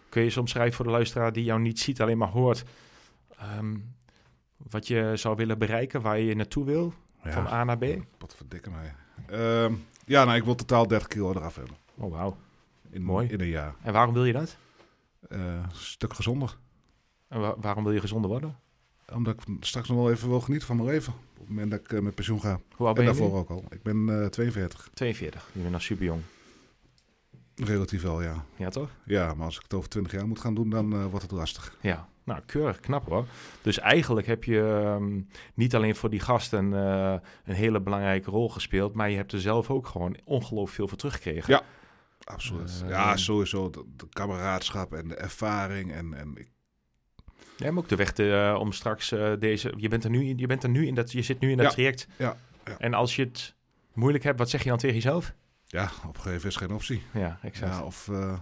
[0.09, 2.65] Kun je soms schrijven voor de luisteraar die jou niet ziet, alleen maar hoort,
[3.39, 3.77] ehm,
[4.57, 6.93] wat je zou willen bereiken, waar je naartoe wil,
[7.23, 7.85] van A naar B?
[8.19, 8.95] Wat verdikken mij.
[9.27, 9.75] Ehm,
[10.05, 11.77] ja, nou, ik wil totaal 30 kilo eraf hebben.
[11.95, 12.37] Oh, wauw.
[12.91, 13.29] In, Mooi.
[13.29, 13.75] in een jaar.
[13.83, 14.57] En waarom wil je dat?
[15.29, 16.57] Eh, een stuk gezonder.
[17.29, 18.57] En wa- waarom wil je gezonder worden?
[19.13, 21.13] Omdat ik straks nog wel even wil genieten van mijn leven.
[21.13, 22.61] Op het moment dat ik eh, met pensioen ga.
[22.77, 23.41] Hoe oud En ben je daarvoor nu?
[23.41, 23.65] ook al.
[23.71, 24.89] Ik ben eh 42.
[24.95, 25.49] 42.
[25.53, 26.21] Je bent nog super jong.
[27.55, 28.45] Relatief wel, ja.
[28.57, 28.91] Ja, toch?
[29.05, 31.31] Ja, maar als ik het over 20 jaar moet gaan doen, dan eh, wordt het
[31.31, 31.77] lastig.
[31.81, 32.09] Ja.
[32.25, 32.81] Nou, keurig.
[32.81, 33.27] Knap hoor.
[33.63, 35.21] Dus eigenlijk heb je ehm,
[35.55, 37.15] niet alleen voor die gasten eh,
[37.45, 40.97] een hele belangrijke rol gespeeld, maar je hebt er zelf ook gewoon ongelooflijk veel voor
[40.99, 41.53] teruggekregen.
[41.53, 41.63] Ja.
[42.25, 42.85] Absoluut.
[42.89, 43.71] Ja, sowieso.
[43.71, 45.93] De, de kameraadschap en de ervaring.
[45.93, 46.49] En, en ik,
[47.57, 49.73] Ja, maar ook de weg te, eh, om straks eh, deze.
[49.77, 51.13] Je bent er nu, in- je bent er nu in dat.
[51.13, 52.07] Je zit nu in dat Ja, traject.
[52.17, 52.79] ja, ja.
[52.79, 53.55] En als je het
[53.93, 55.35] moeilijk hebt, wat zeg je dan tegen jezelf?
[55.67, 57.03] ja, opgeven is geen optie.
[57.13, 57.73] Ja, exact.
[57.75, 58.39] Ja, of, eh,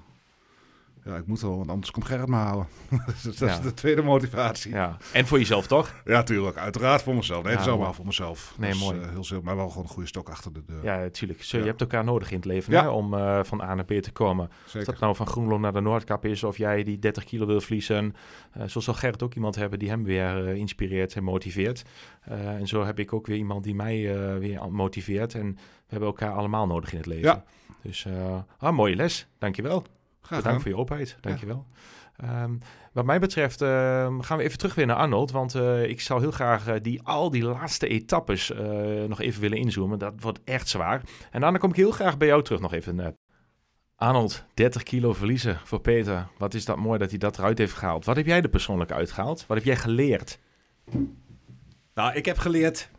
[1.05, 2.67] Ja, ik moet wel, want anders komt Gerrit me halen.
[3.25, 3.47] dat Ja.
[3.51, 4.71] is de tweede motivatie.
[4.71, 4.97] Ja, Ja.
[5.13, 6.03] En voor jezelf toch?
[6.25, 6.57] tuurlijk.
[6.57, 7.43] Uiteraard voor mezelf.
[7.43, 8.55] Nee, het is Ja, allemaal voor mezelf.
[8.59, 9.01] Nee, Dus, mooi.
[9.01, 10.85] eh, heel zin, maar wel gewoon een goede stok achter de deur.
[10.85, 11.43] Ja, natuurlijk.
[11.43, 11.63] Zo, Ja.
[11.63, 12.83] Je hebt elkaar nodig in het leven Ja.
[12.83, 14.47] hè, om eh, van A naar B te komen.
[14.65, 14.91] Of Zeker.
[14.93, 18.15] dat nou van Groenlo naar de Noordkap is, of jij die 30 kilo wil verliezen.
[18.53, 21.83] Eh, zo zal Gerrit ook iemand hebben die hem weer inspireert en motiveert.
[22.25, 25.35] En zo heb ik ook weer iemand die mij weer motiveert.
[25.35, 27.29] En we hebben elkaar allemaal nodig in het leven.
[27.29, 27.45] Ja.
[27.83, 28.07] Dus,
[28.59, 29.27] ah, mooie les.
[29.39, 29.85] Dankjewel.
[30.25, 31.17] Graag Bedankt voor je openheid.
[31.21, 31.67] Dankjewel.
[32.17, 32.55] Ehm
[32.93, 35.31] wat mij betreft ehm, gaan we even terug weer naar Arnold.
[35.31, 39.41] Want eh, ik zou heel graag eh, die, al die laatste etappes eh, nog even
[39.41, 39.99] willen inzoomen.
[39.99, 41.03] Dat wordt echt zwaar.
[41.31, 43.01] En daarna kom ik heel graag bij jou terug nog even.
[43.01, 43.09] eh.
[43.97, 46.27] Arnold, 30 kilo verliezen voor Peter.
[46.39, 48.05] Wat is dat mooi dat hij dat eruit heeft gehaald.
[48.05, 49.47] Wat heb jij er persoonlijk uitgehaald?
[49.47, 50.39] Wat heb jij geleerd?
[51.95, 52.91] Nou, ik heb geleerd,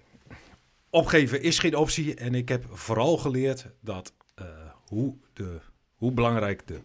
[0.90, 2.16] opgeven is geen optie.
[2.16, 4.46] En ik heb vooral geleerd dat eh,
[4.88, 5.60] hoe, de,
[5.96, 6.82] hoe, belangrijk de,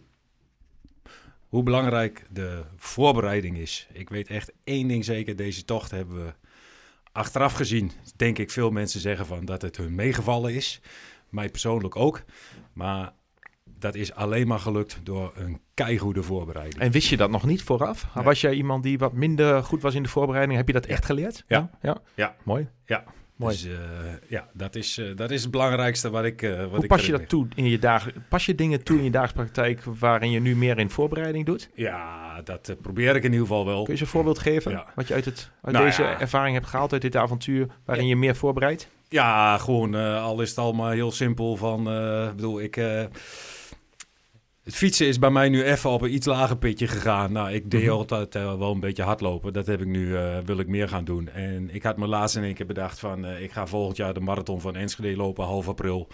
[1.51, 3.87] hoe belangrijk de voorbereiding is.
[3.93, 6.33] Ik weet echt één ding zeker, deze tocht hebben we
[7.11, 7.91] achteraf gezien.
[8.15, 10.81] Denk ik veel mensen zeggen van dat het hun meegevallen is.
[11.29, 12.23] Mij persoonlijk ook.
[12.73, 13.13] Maar
[13.65, 16.81] dat is alleen maar gelukt door een keigoede voorbereiding.
[16.81, 18.15] En wist je dat nog niet vooraf?
[18.15, 18.23] Nee.
[18.23, 20.57] Was jij iemand die wat minder goed was in de voorbereiding?
[20.57, 21.43] Heb je dat echt geleerd?
[21.47, 21.69] Ja.
[21.81, 21.97] Ja.
[22.15, 22.35] Ja.
[22.43, 22.69] Mooi.
[22.85, 23.03] Ja.
[23.41, 23.53] Mooi.
[23.53, 23.73] Dus eh,
[24.27, 26.41] ja, dat is, eh, dat is het belangrijkste wat ik.
[26.41, 28.25] eh, wat Hoe ik pas je dat toe in je dagen?
[28.29, 31.69] Pas je dingen toe in je dagelijkse praktijk waarin je nu meer in voorbereiding doet?
[31.73, 33.75] Ja, dat probeer ik in ieder geval wel.
[33.75, 34.71] Kun je eens een voorbeeld geven?
[34.71, 34.85] Ja.
[34.95, 36.19] Wat je uit, het, uit Nou deze ja.
[36.19, 38.87] ervaring hebt gehaald, uit dit avontuur, waarin je meer voorbereidt?
[39.09, 41.83] Ja, gewoon al is het allemaal heel simpel van,
[42.35, 42.79] bedoel, ik...
[44.71, 47.31] het fietsen is bij mij nu even op een iets lager pitje gegaan.
[47.31, 47.91] Nou, ik deed Mhm.
[47.91, 49.53] altijd eh, wel een beetje hardlopen.
[49.53, 51.29] Dat heb ik nu, eh, wil ik meer gaan doen.
[51.29, 54.13] En ik had me laatst in één keer bedacht van, eh, ik ga volgend jaar
[54.13, 56.07] de marathon van Enschede lopen, half april.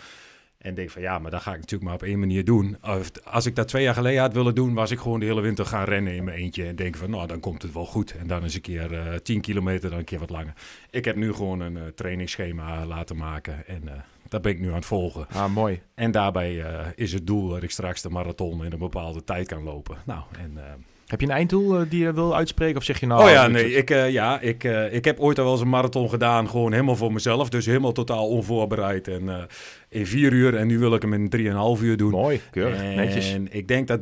[0.57, 2.77] En denk van, ja, maar dat ga ik natuurlijk maar op één manier doen.
[3.23, 5.65] Als ik dat twee jaar geleden had willen doen, was ik gewoon de hele winter
[5.65, 6.65] gaan rennen in mijn eentje.
[6.65, 8.15] En denk van, nou, dan komt het wel goed.
[8.19, 10.53] En dan eens een keer eh 10 kilometer, dan een keer wat langer.
[10.89, 13.67] Ik heb nu gewoon een trainingsschema laten maken.
[13.67, 13.81] En
[14.29, 15.27] dat ben ik nu aan het volgen.
[15.33, 15.81] Ah, mooi.
[15.95, 19.47] En daarbij eh, is het doel dat ik straks de marathon in een bepaalde tijd
[19.47, 19.97] kan lopen.
[20.05, 20.51] Nou, en...
[20.55, 20.63] eh,
[21.05, 22.77] Heb je een einddoel eh, die je wil uitspreken?
[22.77, 23.23] Of zeg je nou...
[23.23, 26.49] oh ja, nee, ik, ja ik, ik heb ooit al wel eens een marathon gedaan,
[26.49, 27.49] gewoon helemaal voor mezelf.
[27.49, 29.47] Dus helemaal totaal onvoorbereid en
[29.89, 30.55] in vier uur.
[30.55, 32.11] En nu wil ik hem in drieënhalf uur doen.
[32.11, 33.37] Mooi, keurig, en netjes.
[33.49, 33.99] ik denk dat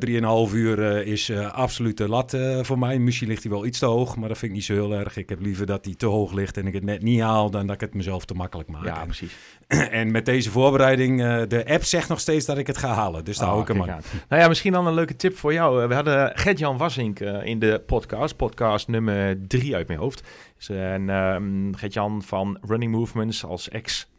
[0.50, 3.00] 3,5 uur eh, is eh absoluut de lat eh, voor mij.
[3.00, 5.18] Misschien ligt hij wel iets te hoog, maar dat vind ik niet zo heel erg.
[5.18, 7.66] Ik heb liever dat hij te hoog ligt en ik het net niet haal, dan
[7.66, 8.86] dat ik het mezelf te makkelijk maak.
[8.86, 9.36] Ja, En- precies.
[9.92, 11.18] en met deze voorbereiding,
[11.48, 13.26] de app zegt nog steeds dat ik het ga halen.
[13.26, 13.90] Dus daar Ah, hou ik hem aan.
[13.90, 14.02] aan.
[14.30, 15.88] Nou ja, misschien dan een leuke tip voor jou.
[15.88, 20.24] We hadden Gert-Jan Wassink in de podcast, podcast nummer drie uit mijn hoofd.
[20.58, 23.68] Dus, en ehm, Gert-Jan van Running Movements als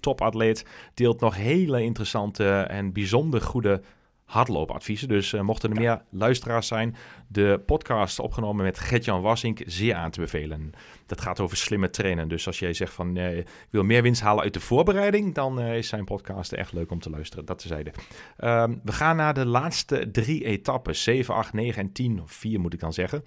[0.07, 3.82] ex-topatleet deelt nog hele interessante en bijzonder goede
[4.24, 5.09] hardloopadviezen.
[5.09, 6.96] Dus eh, mochten er meer luisteraars zijn,
[7.28, 10.72] de podcast opgenomen met Gert-Jan Wassink zeer aan te bevelen.
[11.07, 12.28] Dat gaat over slimme trainen.
[12.28, 15.76] Dus als jij zegt van ik wil meer winst halen uit de voorbereiding, dan eh,
[15.76, 17.44] is zijn podcast echt leuk om te luisteren.
[17.44, 17.92] Dat tezijde.
[18.36, 21.02] Ehm, we gaan naar de laatste drie etappes.
[21.02, 22.22] 7, 8, 9 en 10.
[22.22, 23.24] Of 4 moet ik dan zeggen.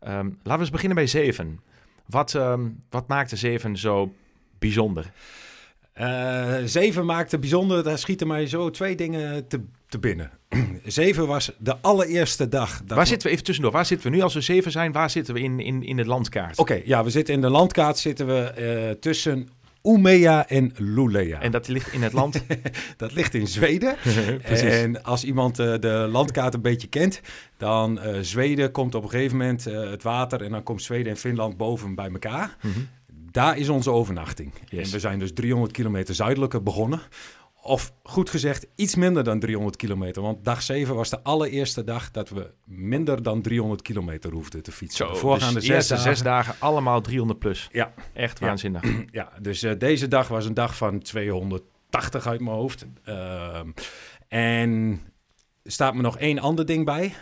[0.00, 1.60] Ehm, laten we eens beginnen bij 7.
[2.06, 4.12] Wat, ehm, wat maakt de 7 zo
[4.58, 5.12] bijzonder?
[5.98, 10.30] Eh, zeven maakte bijzonder, daar schieten mij zo twee dingen te, te binnen.
[10.84, 12.82] zeven was de allereerste dag.
[12.86, 13.72] waar we- zitten we even tussendoor?
[13.72, 14.92] Waar zitten we nu als we 7 zijn?
[14.92, 16.58] Waar zitten we in, in, in de landkaart?
[16.58, 19.48] Oké, ja, we zitten in de landkaart zitten we eh, tussen
[19.82, 21.40] Umea en Lulea.
[21.40, 22.44] En dat ligt in het land.
[22.96, 23.96] dat ligt in Zweden.
[24.42, 27.20] En als iemand eh, de landkaart een beetje kent,
[27.56, 31.18] dan eh Zweden komt op een gegeven moment het water en dan komt Zweden en
[31.18, 32.56] Finland boven bij elkaar.
[32.62, 32.78] Mhm.
[33.30, 34.52] Daar is onze overnachting.
[34.68, 34.86] Yes.
[34.86, 37.00] En we zijn dus 300 kilometer zuidelijker begonnen.
[37.62, 40.22] Of goed gezegd, iets minder dan 300 kilometer.
[40.22, 44.72] Want dag 7 was de allereerste dag dat we minder dan 300 kilometer hoefden te
[44.72, 45.06] fietsen.
[45.06, 47.68] Zo, de voorgaande dus zes eerste dagen, zes dagen allemaal 300 plus.
[47.72, 47.92] Ja.
[48.12, 48.82] Echt waanzinnig.
[49.10, 52.86] Ja, dus eh, deze dag was een dag van 280 uit mijn hoofd.
[53.04, 53.70] Ehm,
[54.28, 55.00] en
[55.64, 57.14] staat me nog één ander ding bij.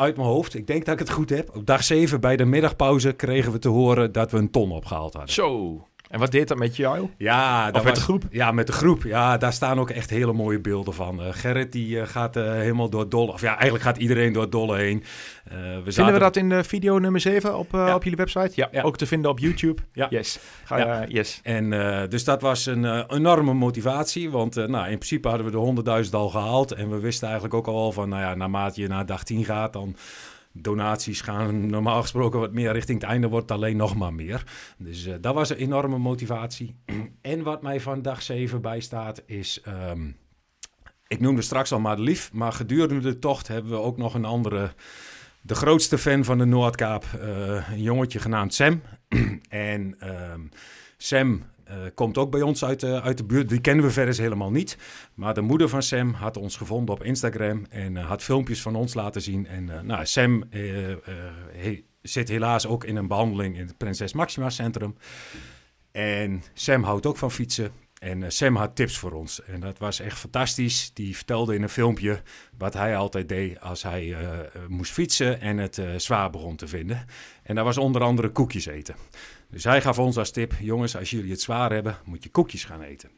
[0.00, 1.56] Uit mijn hoofd, ik denk dat ik het goed heb.
[1.56, 5.12] Op dag 7 bij de middagpauze kregen we te horen dat we een ton opgehaald
[5.12, 5.34] hadden.
[5.34, 5.86] Zo.
[6.10, 7.08] En wat deed dat met jou?
[7.16, 8.22] Ja, dat met was- de groep?
[8.30, 9.02] Ja, met de groep.
[9.02, 11.22] Ja, daar staan ook echt hele mooie beelden van.
[11.22, 13.32] Eh, Gerrit die eh, gaat eh, helemaal door dolle.
[13.32, 14.98] Of ja, eigenlijk gaat iedereen door dolle heen.
[15.44, 17.94] We Vinden zaten- we dat in de video nummer 7 op, Ja.
[17.94, 18.50] op jullie website?
[18.54, 18.82] Ja, Ja.
[18.82, 19.82] ook te vinden op YouTube.
[19.92, 20.06] Ja.
[20.10, 20.38] Yes.
[20.64, 21.04] Ga, Ja.
[21.08, 21.40] yes.
[21.42, 21.70] En
[22.08, 24.30] dus dat was een enorme motivatie.
[24.30, 26.72] Want nou, in principe hadden we de 100.000 al gehaald.
[26.72, 29.72] En we wisten eigenlijk ook al van, nou ja, naarmate je naar dag 10 gaat,
[29.72, 29.96] dan
[30.52, 34.44] donaties gaan normaal gesproken wat meer richting het einde, wordt alleen nog maar meer.
[34.78, 36.76] Dus eh, dat was een enorme motivatie.
[37.20, 40.10] en wat mij van dag 7 bijstaat is, ehm,
[41.06, 44.74] ik noemde straks al Madelief, maar gedurende de tocht hebben we ook nog een andere,
[45.40, 48.82] de grootste fan van de Noordkaap, uh, een jongetje genaamd Sam.
[49.48, 50.40] en ehm,
[50.96, 51.42] Sam
[51.94, 53.48] komt ook bij ons uit de, uit de buurt.
[53.48, 54.78] Die kennen we verder helemaal niet.
[55.14, 58.74] Maar de moeder van Sam had ons gevonden op Instagram en uh, had filmpjes van
[58.74, 59.46] ons laten zien.
[59.46, 60.44] En nou, Sam
[62.02, 64.96] zit helaas ook in een behandeling in het Prinses Maxima Centrum.
[65.92, 67.72] En Sam houdt ook van fietsen.
[67.98, 69.42] En Sam had tips voor ons.
[69.42, 70.90] En dat was echt fantastisch.
[70.94, 72.22] Die vertelde in een filmpje
[72.58, 74.16] wat hij altijd deed als hij
[74.68, 77.04] moest fietsen en het zwaar begon te vinden.
[77.42, 78.94] En dat was onder andere koekjes eten.
[79.50, 82.64] Dus hij gaf ons als tip: jongens, als jullie het zwaar hebben, moet je koekjes
[82.64, 83.10] gaan eten.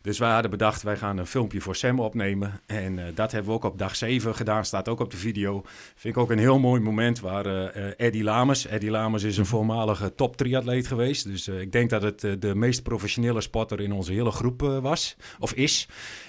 [0.00, 2.60] Dus wij hadden bedacht, wij gaan een filmpje voor Sam opnemen.
[2.66, 5.62] En uh, dat hebben we ook op dag 7 gedaan, staat ook op de video.
[5.94, 8.66] Vind ik ook een heel mooi moment waar uh, Eddie Lamers...
[8.66, 11.24] Eddie Lamers is een voormalige top triatleet geweest.
[11.24, 15.52] Dus ik denk dat het de meest professionele sporter in onze hele groep was, of
[15.52, 15.88] is.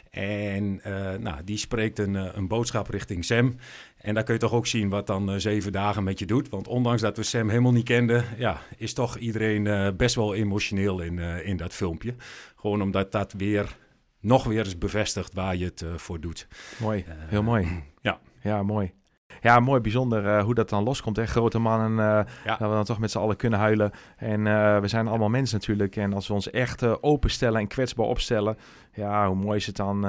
[0.09, 0.81] En
[1.19, 3.55] nou, die spreekt een, een boodschap richting Sam.
[3.99, 6.49] En daar kun je toch ook zien wat dan uh, zeven dagen met je doet.
[6.49, 10.35] Want ondanks dat we Sam helemaal niet kenden, ja, is toch iedereen uh, best wel
[10.35, 12.15] emotioneel in, uh, in dat filmpje.
[12.55, 13.77] Gewoon omdat dat weer
[14.19, 16.47] nog weer eens bevestigt waar je het voor doet.
[16.79, 17.83] Mooi, heel mooi.
[18.01, 18.19] Ja.
[18.41, 18.93] Ja, mooi.
[19.41, 21.15] Ja, mooi, bijzonder hoe dat dan loskomt.
[21.15, 21.25] Hè?
[21.25, 22.25] Grote mannen, ja.
[22.43, 23.91] dat we dan toch met z'n allen kunnen huilen.
[24.17, 24.43] En
[24.81, 25.95] we zijn allemaal mensen natuurlijk.
[25.95, 28.57] En als we ons echt openstellen en kwetsbaar opstellen,
[28.93, 30.05] ja, hoe mooi is het dan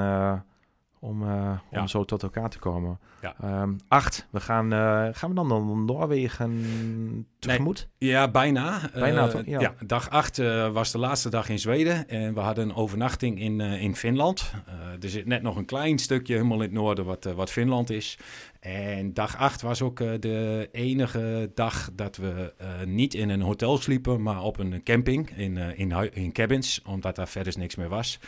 [1.01, 2.99] om, uh, om zo tot elkaar te komen.
[3.21, 3.61] Ja.
[3.61, 7.87] Um, acht, we gaan, uh, gaan we dan naar Noorwegen tegemoet?
[7.99, 8.89] Nee, ja, bijna.
[8.93, 9.59] Bijna, uh, ja.
[9.59, 9.73] ja.
[9.85, 10.37] dag acht
[10.71, 14.53] was de laatste dag in Zweden en we hadden een overnachting in, in Finland.
[15.01, 18.17] er zit net nog een klein stukje helemaal in het noorden wat, wat Finland is.
[18.59, 22.53] En dag acht was ook de enige dag dat we
[22.85, 27.27] niet in een hotel sliepen, maar op een camping in, in, in cabins, omdat daar
[27.27, 28.19] verder niks meer was.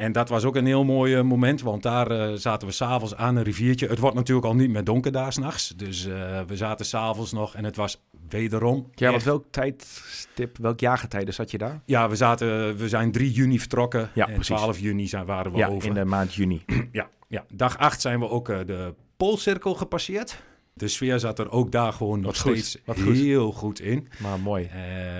[0.00, 3.16] En dat was ook een heel mooi uh, moment, want daar uh, zaten we s'avonds
[3.16, 3.86] aan een riviertje.
[3.86, 5.72] Het wordt natuurlijk al niet meer donker daar s'nachts.
[5.76, 8.90] Dus uh, we zaten s'avonds nog en het was wederom...
[8.94, 11.80] Ja, want welk tijdstip, welk jaargetijde zat je daar?
[11.84, 14.56] Ja, we, zaten, we zijn 3 juni vertrokken ja, en precies.
[14.56, 15.88] 12 juni zijn, waren we ja, over.
[15.88, 16.62] in de maand juni.
[16.92, 20.42] ja, ja, dag 8 zijn we ook de Poolcirkel gepasseerd.
[20.80, 23.16] De sfeer zat er ook daar gewoon nog goed, steeds wat goed.
[23.16, 24.08] heel goed in.
[24.18, 24.64] Maar mooi.
[24.64, 24.70] Uh,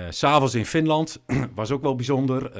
[0.09, 1.21] S'avonds in Finland
[1.55, 2.43] was ook wel bijzonder.
[2.43, 2.55] Uh,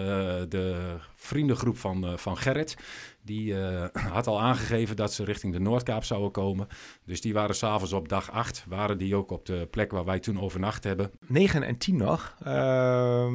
[0.49, 2.77] de vriendengroep van, uh, van Gerrit,
[3.21, 3.55] die
[4.13, 6.67] had al aangegeven dat ze richting de Noordkaap zouden komen.
[7.05, 10.19] Dus die waren s'avonds op dag 8, waren die ook op de plek waar wij
[10.19, 11.11] toen overnacht hebben.
[11.27, 12.35] 9 en 10 nog.
[12.47, 13.31] Uh,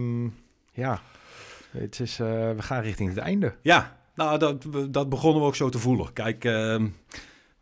[0.72, 1.00] ja,
[1.70, 3.54] het is, we gaan richting het einde.
[3.62, 6.12] Ja, nou dat, dat begonnen we ook zo te voelen.
[6.12, 6.44] Kijk...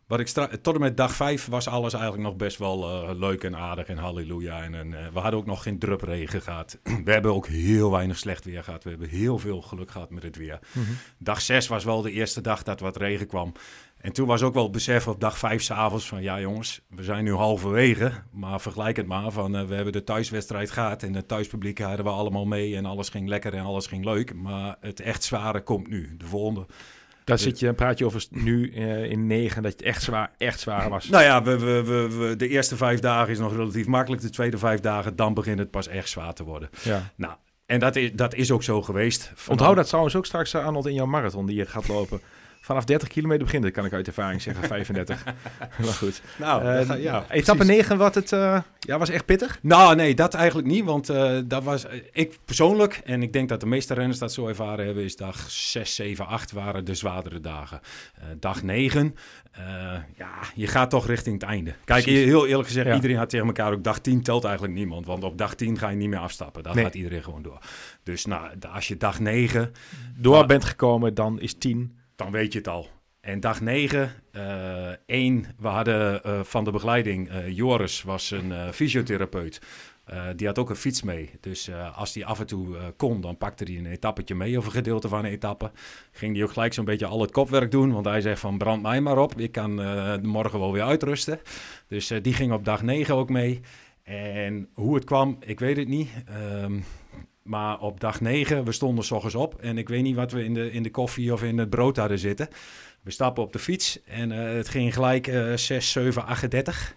[0.07, 0.27] wat ik
[0.61, 3.87] tot en met dag 5 was alles eigenlijk nog best wel uh, leuk en aardig
[3.87, 4.63] en halleluja.
[4.63, 6.79] En, en uh, we hadden ook nog geen drupregen gehad.
[7.05, 8.83] we hebben ook heel weinig slecht weer gehad.
[8.83, 10.59] We hebben heel veel geluk gehad met het weer.
[10.71, 10.97] Mm-hmm.
[11.17, 13.53] Dag 6 was wel de eerste dag dat wat regen kwam.
[13.97, 17.03] En toen was ook wel het besef op dag 5 s'avonds van ja jongens, we
[17.03, 18.11] zijn nu halverwege.
[18.31, 22.05] Maar vergelijk het maar van uh, we hebben de thuiswedstrijd gehad en het thuispubliek hadden
[22.05, 22.75] we allemaal mee.
[22.75, 24.33] En alles ging lekker en alles ging leuk.
[24.33, 26.65] Maar het echt zware komt nu, de volgende.
[27.25, 30.59] Daar zit je, praat je over nu uh, in negen, dat het echt zwaar, echt
[30.59, 31.09] zwaar was.
[31.09, 31.83] Nou ja, we, we,
[32.17, 34.21] we, de eerste vijf dagen is nog relatief makkelijk.
[34.21, 36.69] De tweede vijf dagen, dan begint het pas echt zwaar te worden.
[36.83, 37.11] Ja.
[37.15, 37.33] Nou,
[37.65, 39.31] en dat is, dat is ook zo geweest.
[39.47, 42.21] Onthoud dat trouwens ook straks, uh, Arnold, in jouw marathon die je gaat lopen.
[42.65, 44.67] Vanaf 30 kilometer begint het, kan ik uit ervaring zeggen.
[44.75, 45.23] 35.
[45.83, 46.21] maar goed.
[46.37, 49.59] Nou, uh, ga, ja, etappe 9, wat het, uh, ja, was echt pittig?
[49.61, 50.85] Nou, nee, dat eigenlijk niet.
[50.85, 54.47] Want uh, dat was, ik persoonlijk, en ik denk dat de meeste renners dat zo
[54.47, 57.79] ervaren hebben, is dag 6, 7, 8 waren de zwaardere dagen.
[58.39, 59.15] Dag 9,
[60.17, 61.73] ja, je gaat toch richting het einde.
[61.85, 62.25] Kijk, Precies.
[62.25, 62.95] heel eerlijk gezegd, Ja.
[62.95, 65.05] iedereen had tegen elkaar ook dag 10 telt eigenlijk niemand.
[65.05, 66.63] Want op dag 10 ga je niet meer afstappen.
[66.63, 66.83] Dan Nee.
[66.83, 67.59] gaat iedereen gewoon door.
[68.03, 69.71] Dus nou, als je dag 9,
[70.17, 71.97] Door bent gekomen, dan is 10.
[72.15, 72.89] Dan weet je het al.
[73.25, 78.73] En dag 9, uh, één, we hadden uh, van de begeleiding, uh, Joris was een
[78.73, 79.61] fysiotherapeut.
[80.35, 81.29] Die had ook een fiets mee.
[81.39, 84.71] Dus als hij af en toe kon, dan pakte hij een etappetje mee of een
[84.71, 85.71] gedeelte van een etappe.
[86.11, 87.93] Ging hij ook gelijk zo'n beetje al het kopwerk doen.
[87.93, 89.39] Want hij zegt van brand mij maar op.
[89.39, 89.73] Ik kan
[90.21, 91.39] morgen wel weer uitrusten.
[91.87, 93.61] Dus die ging op dag 9 ook mee.
[94.03, 96.09] En hoe het kwam, ik weet het niet.
[96.61, 96.83] Um,
[97.45, 99.55] maar op dag 9, we stonden s ochtends op.
[99.61, 101.97] En ik weet niet wat we in de, in de koffie of in het brood
[101.97, 102.47] hadden zitten.
[103.01, 106.95] We stappen op de fiets en uh, het ging gelijk uh, 6, 7, 38.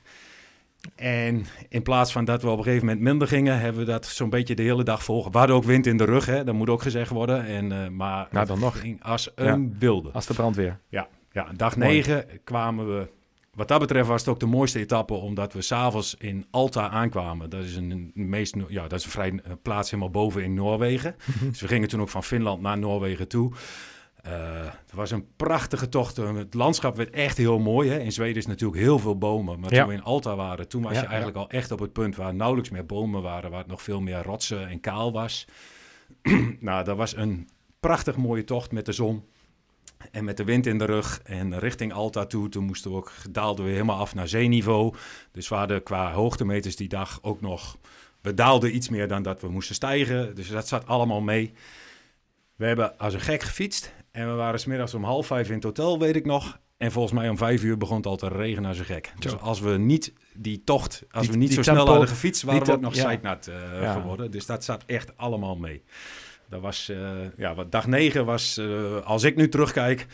[0.94, 4.06] En in plaats van dat we op een gegeven moment minder gingen, hebben we dat
[4.06, 5.32] zo'n beetje de hele dag volgen.
[5.32, 6.44] We hadden ook wind in de rug, hè?
[6.44, 7.44] dat moet ook gezegd worden.
[7.44, 8.80] En, uh, maar Nou, dan nog.
[8.80, 9.78] ging als een ja.
[9.78, 10.10] wilde.
[10.10, 10.78] Als de brandweer.
[10.88, 11.90] Ja, ja dag Mooi.
[11.90, 13.08] 9 kwamen we.
[13.58, 17.50] Wat dat betreft was het ook de mooiste etappe, omdat we s'avonds in Alta aankwamen.
[17.50, 21.16] Dat is een, meest, ja, dat is een vrij plaats helemaal boven in Noorwegen.
[21.50, 23.52] dus we gingen toen ook van Finland naar Noorwegen toe.
[24.22, 26.16] het was een prachtige tocht.
[26.16, 27.90] Het landschap werd echt heel mooi.
[27.90, 27.98] Hè?
[27.98, 29.60] In Zweden is natuurlijk heel veel bomen.
[29.60, 32.16] Maar toen we in Alta waren, toen was je eigenlijk al echt op het punt
[32.16, 33.50] waar nauwelijks meer bomen waren.
[33.50, 35.46] Waar het nog veel meer rotsen en kaal was.
[36.60, 37.48] nou, dat was een
[37.80, 39.24] prachtig mooie tocht met de zon.
[40.10, 43.12] En met de wind in de rug en richting Alta toe, toen moesten we ook,
[43.30, 44.94] daalden we helemaal af naar zeeniveau.
[45.32, 47.76] Dus we hadden qua hoogtemeters die dag ook nog,
[48.22, 50.34] we daalden iets meer dan dat we moesten stijgen.
[50.34, 51.52] Dus dat zat allemaal mee.
[52.56, 55.64] We hebben als een gek gefietst en we waren smiddags om half vijf in het
[55.64, 56.58] hotel, weet ik nog.
[56.76, 59.12] En volgens mij om vijf uur begon het al te regenen als een gek.
[59.18, 62.72] Dus als we niet die tocht, als we niet zo snel hadden gefietst, waren we
[62.72, 63.18] ook nog ja.
[63.48, 64.30] uh, geworden.
[64.30, 65.82] Dus dat zat echt allemaal mee.
[66.48, 70.06] Dat was, uh, ja, wat dag 9 was, uh, als ik nu terugkijk,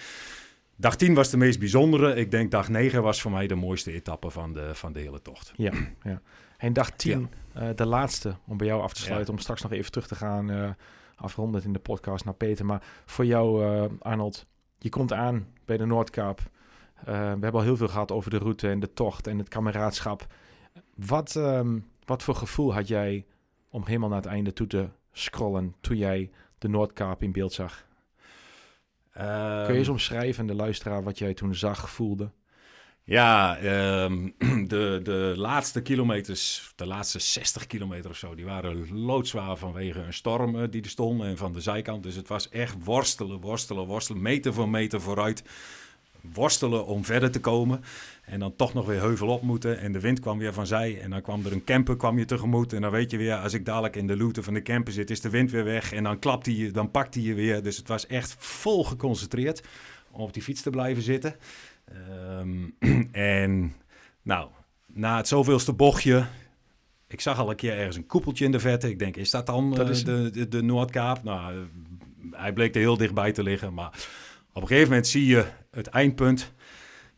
[0.77, 2.15] dag 10 was de meest bijzondere.
[2.15, 5.23] Ik denk dag 9 was voor mij de mooiste etappe van de, van de hele
[5.23, 5.53] tocht.
[5.57, 5.73] Ja,
[6.03, 6.21] ja.
[6.59, 7.63] En dag 10, ja.
[7.63, 9.33] uh, de laatste, om bij jou af te sluiten, ja.
[9.33, 10.77] om straks nog even terug te gaan,
[11.17, 12.67] afrondend in de podcast naar Peter.
[12.67, 13.65] Maar voor jou,
[14.01, 14.47] Arnold,
[14.79, 16.41] je komt aan bij de Noordkaap.
[17.05, 20.27] we hebben al heel veel gehad over de route en de tocht en het kameraadschap.
[20.95, 23.27] Wat, um, wat voor gevoel had jij
[23.69, 27.87] om helemaal naar het einde toe te scrollen toen jij de Noordkaap in beeld zag?
[29.19, 32.31] Um, Kun je eens omschrijven, de luisteraar, wat jij toen zag, voelde?
[33.07, 33.59] Ja,
[34.05, 34.35] um,
[34.69, 40.13] de, de laatste kilometers, de laatste 60 kilometer of zo, die waren loodzwaar vanwege een
[40.13, 42.03] storm uh, die er stond en van de zijkant.
[42.03, 45.45] Dus het was echt worstelen, worstelen, worstelen, meter voor meter vooruit
[46.33, 47.85] worstelen om verder te komen.
[48.25, 49.79] En dan toch nog weer heuvel op moeten.
[49.79, 51.01] En de wind kwam weer van zij.
[51.01, 52.73] En dan kwam er een camper kwam je tegemoet.
[52.73, 55.11] En dan weet je weer, als ik dadelijk in de loote van de camper zit,
[55.11, 55.93] is de wind weer weg.
[55.93, 57.63] En dan klapt hij je, dan pakt hij je weer.
[57.63, 59.63] Dus het was echt vol geconcentreerd
[60.11, 61.37] om op die fiets te blijven zitten.
[62.39, 62.75] Um,
[63.13, 63.75] en
[64.23, 64.49] nou,
[64.87, 66.27] na het zoveelste bochtje.
[67.09, 68.89] Ik zag al een keer ergens een koepeltje in de verte.
[68.89, 70.05] Ik denk, is dat dan dat is...
[70.05, 71.23] de, de, de Noordkaap?
[71.23, 71.67] Nou,
[72.31, 73.75] hij bleek er heel dichtbij te liggen.
[73.75, 74.09] Maar
[74.55, 76.53] op een gegeven moment zie je het eindpunt.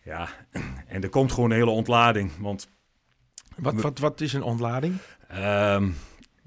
[0.04, 0.28] Ja,
[0.86, 2.30] en er komt gewoon een hele ontlading.
[2.38, 2.68] Want
[3.56, 4.96] wat, wat, wat is een ontlading?
[5.34, 5.96] Um,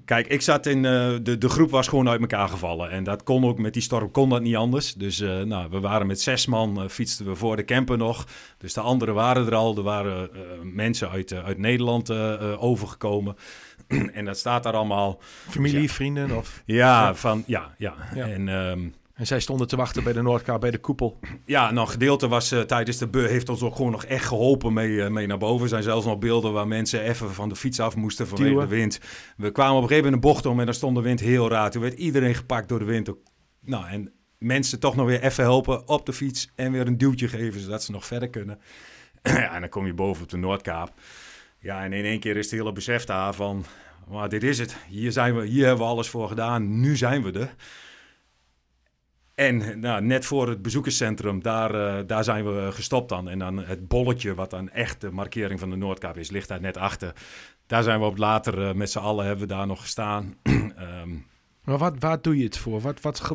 [0.04, 0.76] kijk, ik zat in.
[0.76, 2.90] Uh, de, de groep was gewoon uit elkaar gevallen.
[2.90, 4.94] En dat kon ook met die storm kon dat niet anders.
[4.94, 8.26] Dus uh, nou, we waren met zes man, uh, fietsten we voor de camper nog.
[8.58, 9.76] Dus de anderen waren er al.
[9.76, 10.30] Er waren
[10.62, 12.10] mensen uit, uit Nederland
[12.58, 13.36] overgekomen.
[14.12, 15.20] en dat staat daar allemaal.
[15.48, 15.88] Familie, ja.
[15.88, 16.62] vrienden of?
[16.64, 17.94] Ja, van ja, ja.
[18.14, 18.26] ja.
[18.26, 18.48] En.
[18.48, 21.18] Um, en zij stonden te wachten bij de Noordkaap, bij de koepel.
[21.44, 24.72] Ja, nou, gedeelte was uh, tijdens de beur heeft ons ook gewoon nog echt geholpen
[24.72, 25.62] mee, uh, mee naar boven.
[25.62, 28.68] Er zijn zelfs nog beelden waar mensen even van de fiets af moesten vanwege Duwen.
[28.68, 29.00] de wind.
[29.36, 31.48] We kwamen op een gegeven moment een bocht om en dan stond de wind heel
[31.48, 31.70] raar.
[31.70, 33.10] Toen werd iedereen gepakt door de wind.
[33.60, 37.28] Nou, en mensen toch nog weer even helpen op de fiets en weer een duwtje
[37.28, 38.58] geven zodat ze nog verder kunnen.
[39.22, 40.92] ja, en dan kom je boven op de Noordkaap.
[41.58, 43.64] Ja, en in één keer is het hele besef daar van,
[44.08, 44.76] maar dit is het.
[44.88, 46.80] Hier, zijn we, hier hebben we alles voor gedaan.
[46.80, 47.54] Nu zijn we er.
[49.40, 53.28] En nou, net voor het bezoekerscentrum, daar, uh, daar zijn we gestopt dan.
[53.28, 56.60] En dan het bolletje, wat dan echt de markering van de Noordkaap is, ligt daar
[56.60, 57.12] net achter.
[57.66, 60.34] Daar zijn we op later uh, met z'n allen hebben we daar nog gestaan.
[60.42, 61.26] um,
[61.64, 62.80] maar wat, waar doe je het voor?
[62.80, 63.30] Wat, wat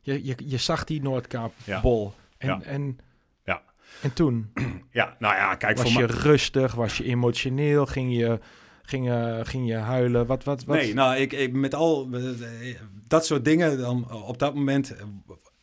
[0.00, 2.12] je, je, je zag die Noordkaapbol.
[2.38, 2.38] Ja.
[2.38, 2.62] En, ja.
[2.62, 2.98] en,
[3.44, 3.62] ja.
[4.02, 4.50] en toen?
[4.90, 5.76] Ja, nou ja, kijk.
[5.76, 6.74] Was je rustig?
[6.74, 7.86] Was je emotioneel?
[7.86, 8.38] Ging je
[8.82, 10.26] ging je, ging je huilen?
[10.26, 10.76] Wat, wat, wat?
[10.76, 12.08] Nee, nou, ik, ik, met al
[13.08, 14.94] dat soort dingen, dan op dat moment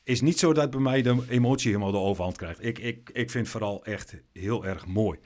[0.06, 2.66] is niet zo dat bij mij de emotie helemaal de overhand krijgt.
[2.66, 5.20] Ik, ik, ik vind vooral echt heel erg mooi.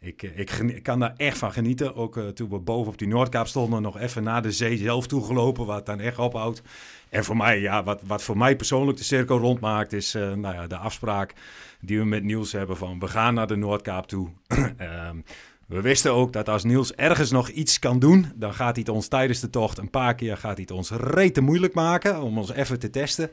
[0.00, 1.94] Ik, ik, ik kan daar echt van genieten.
[1.94, 5.06] Ook uh, toen we boven op die Noordkaap stonden, nog even naar de zee zelf
[5.06, 6.62] toegelopen, wat dan echt ophoudt.
[7.08, 10.54] En voor mij, ja, wat, wat voor mij persoonlijk de cirkel rondmaakt, is uh, nou
[10.54, 11.34] ja, de afspraak
[11.80, 14.28] die we met Niels hebben van we gaan naar de Noordkaap toe.
[14.48, 15.24] um,
[15.66, 18.94] we wisten ook dat als Niels ergens nog iets kan doen, dan gaat hij het
[18.94, 22.38] ons tijdens de tocht een paar keer gaat hij het ons rete moeilijk maken om
[22.38, 23.30] ons even te testen.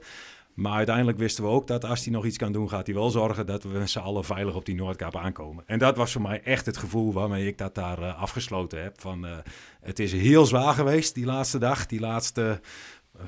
[0.57, 3.09] Maar uiteindelijk wisten we ook dat als hij nog iets kan doen, gaat hij wel
[3.09, 5.63] zorgen dat we z'n allen veilig op die Noordkaap aankomen.
[5.67, 9.01] En dat was voor mij echt het gevoel waarmee ik dat daar uh, afgesloten heb.
[9.01, 9.37] Van, uh,
[9.81, 12.61] het is heel zwaar geweest die laatste dag, die laatste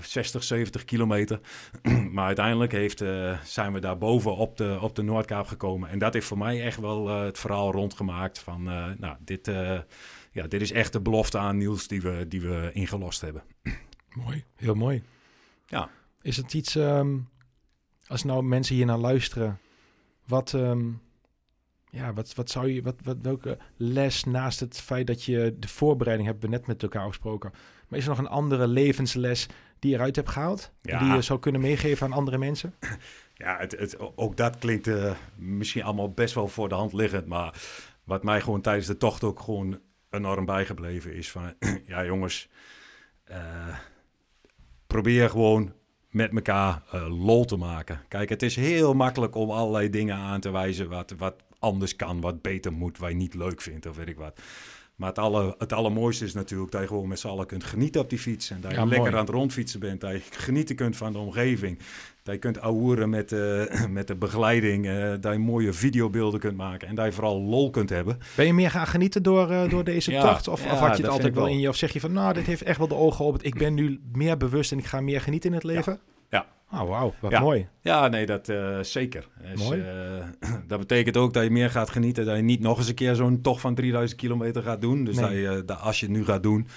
[0.01, 1.39] 60, 70 kilometer.
[2.11, 5.89] maar uiteindelijk heeft, uh, zijn we daar boven op de, op de Noordkaap gekomen.
[5.89, 8.69] En dat heeft voor mij echt wel uh, het verhaal rondgemaakt van...
[8.69, 9.51] Uh, nou, dit,
[10.31, 13.43] ja, dit is echt de belofte aan Niels die we, die we ingelost hebben.
[14.25, 15.03] mooi, heel mooi.
[15.65, 15.89] Ja.
[16.21, 17.29] Is het iets, um,
[18.07, 19.59] als nou mensen hier naar luisteren,
[20.25, 21.01] wat, um,
[21.89, 25.67] ja, wat, wat zou je, wat, wat, welke les naast het feit dat je de
[25.67, 27.51] voorbereiding hebt we net met elkaar gesproken,
[27.87, 29.47] maar is er nog een andere levensles
[29.79, 30.99] die je eruit hebt gehaald, ja.
[30.99, 32.73] die je zou kunnen meegeven aan andere mensen?
[33.33, 37.25] Ja, het, het, ook dat klinkt uh, misschien allemaal best wel voor de hand liggend,
[37.25, 37.61] maar
[38.03, 41.53] wat mij gewoon tijdens de tocht ook gewoon enorm bijgebleven is van,
[41.85, 42.49] ja jongens,
[43.31, 43.77] uh,
[44.87, 45.73] probeer gewoon
[46.09, 48.01] met elkaar uh, lol te maken.
[48.07, 52.21] Kijk, het is heel makkelijk om allerlei dingen aan te wijzen wat, wat anders kan,
[52.21, 54.41] wat beter moet, wat je niet leuk vindt of weet ik wat.
[54.99, 58.01] Maar het, alle, het allermooiste is natuurlijk dat je gewoon met z'n allen kunt genieten
[58.01, 58.49] op die fiets.
[58.49, 60.01] En dat je lekker aan het rondfietsen bent.
[60.01, 61.79] Dat je genieten kunt van de omgeving.
[62.23, 64.85] Dat je kunt ouwen met, uh, met de begeleiding.
[64.85, 66.87] Uh, dat je mooie videobeelden kunt maken.
[66.87, 68.17] En dat je vooral lol kunt hebben.
[68.35, 70.47] Ben je meer gaan genieten door, uh, door deze ja, tocht?
[70.47, 71.69] Of, ja, of had je het altijd wel in je?
[71.69, 73.45] Of zeg je van, nou, dit heeft echt wel de ogen op het.
[73.45, 75.99] Ik ben nu meer bewust en ik ga meer genieten in het leven?
[76.29, 77.67] Ja, Oh, wauw, wat mooi.
[77.81, 79.27] Ja, nee, dat uh, zeker.
[79.51, 79.79] Dus, mooi.
[79.79, 82.25] Uh, dat betekent ook dat je meer gaat genieten.
[82.25, 85.03] Dat je niet nog eens een keer zo'n tocht van 3000 kilometer gaat doen.
[85.03, 85.25] Dus nee.
[85.25, 86.67] dat je, dat als je het nu gaat doen,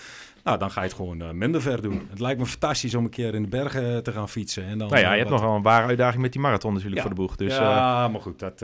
[0.44, 2.06] nou, dan ga je het gewoon minder ver doen.
[2.10, 4.64] Het lijkt me fantastisch om een keer in de bergen te gaan fietsen.
[4.64, 7.02] En dan, nou ja, je hebt nog wel een ware uitdaging met die marathon natuurlijk
[7.02, 7.06] ja.
[7.06, 7.36] voor de boeg.
[7.36, 8.58] Dus, ja, maar goed, dat,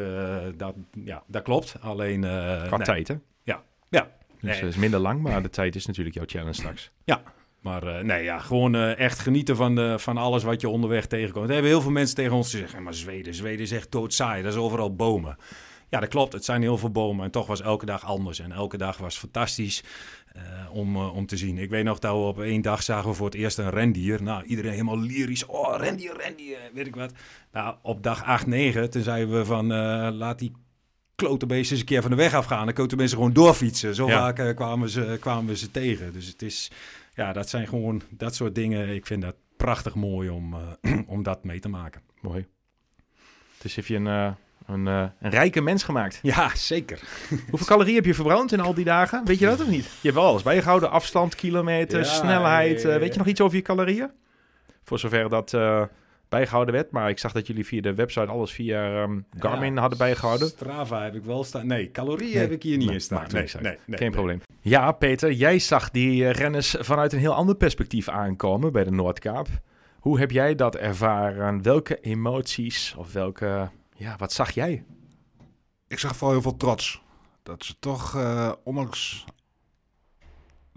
[0.57, 0.74] dat,
[1.05, 1.76] ja, dat klopt.
[1.80, 2.20] Alleen...
[2.20, 2.86] Qua nee.
[2.86, 3.14] tijd, hè?
[3.43, 4.09] Ja, ja.
[4.41, 6.91] Dus het is minder lang, maar de tijd is natuurlijk jouw challenge straks.
[7.05, 7.22] Ja,
[7.69, 11.07] maar uh, nee, ja, gewoon uh, echt genieten van, de, van alles wat je onderweg
[11.07, 11.47] tegenkomt.
[11.47, 14.43] Er hebben heel veel mensen tegen ons gezegd, maar Zweden, Zweden is echt doodsaai.
[14.43, 15.37] Dat is overal bomen.
[15.89, 16.33] Ja, dat klopt.
[16.33, 17.25] Het zijn heel veel bomen.
[17.25, 18.39] En toch was elke dag anders.
[18.39, 19.85] En elke dag was fantastisch
[20.37, 20.43] uh,
[20.73, 21.59] om, om te zien.
[21.59, 24.23] Ik weet nog dat we op één dag zagen we voor het eerst een rendier.
[24.23, 25.47] Nou, iedereen helemaal lyrisch.
[25.47, 27.12] Oh, rendier, rendier, weet ik wat.
[27.53, 29.66] Nou, op dag 8, 9, toen zeiden we van,
[30.16, 30.53] laat die
[31.14, 32.64] klote beesten eens een keer van de weg afgaan.
[32.64, 33.95] Dan kunnen mensen gewoon doorfietsen.
[33.95, 34.19] Zo ja.
[34.19, 36.12] vaak kwamen, ze, kwamen we ze tegen.
[36.12, 36.71] Dus het is
[37.19, 38.89] ja, dat zijn gewoon dat soort dingen.
[38.89, 42.03] Ik vind dat prachtig mooi om, uh, om dat mee te maken.
[42.21, 42.47] Mooi.
[43.59, 44.33] Dus heb je een, uh,
[44.66, 46.19] een, uh, een rijke mens gemaakt.
[46.23, 47.01] Ja, zeker.
[47.51, 49.25] Hoeveel calorieën heb je verbrand in al die dagen?
[49.25, 49.85] Weet je dat of niet?
[49.85, 50.91] Je hebt wel alles bijgehouden.
[50.91, 52.83] Afstand, kilometer, ja, snelheid.
[52.83, 54.11] Ja, weet je nog iets over je calorieën?
[54.85, 55.51] Voor zover dat
[56.29, 56.91] bijgehouden werd.
[56.91, 60.49] Maar ik zag dat jullie via de website alles via um, Garmin ja, hadden bijgehouden.
[60.49, 61.66] Strava heb ik wel staan.
[61.66, 63.26] Nee, calorieën nee, heb ik hier niet in staan.
[63.33, 64.41] Nee, nee, nee, geen probleem.
[64.61, 68.91] Ja, Peter, jij zag die uh, renners vanuit een heel ander perspectief aankomen bij de
[68.91, 69.49] Noordkaap.
[69.99, 71.62] Hoe heb jij dat ervaren?
[71.62, 73.70] Welke emoties of welke...
[73.95, 74.85] Ja, wat zag jij?
[75.89, 77.03] Ik zag vooral heel veel trots.
[77.43, 79.24] Dat ze toch, uh, ondanks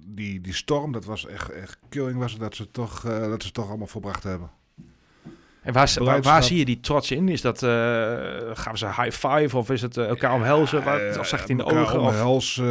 [0.04, 3.52] die, die storm, dat was echt, echt killing, was dat ze toch, uh, dat ze
[3.52, 4.50] toch allemaal volbracht hebben.
[5.62, 7.30] En waar, waar, waar, zie je die trots in?
[7.30, 7.70] Is dat, uh,
[8.54, 10.84] gaan ze high five of is het uh, elkaar omhelzen?
[10.84, 12.00] Wat, of zegt het in de ogen?
[12.00, 12.66] Omhelzen,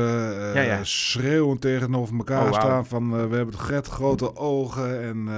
[0.55, 0.85] ja, ja.
[0.85, 2.61] schreeuwen tegenover elkaar oh, wow.
[2.61, 5.29] staan van we hebben het gret, grote ogen en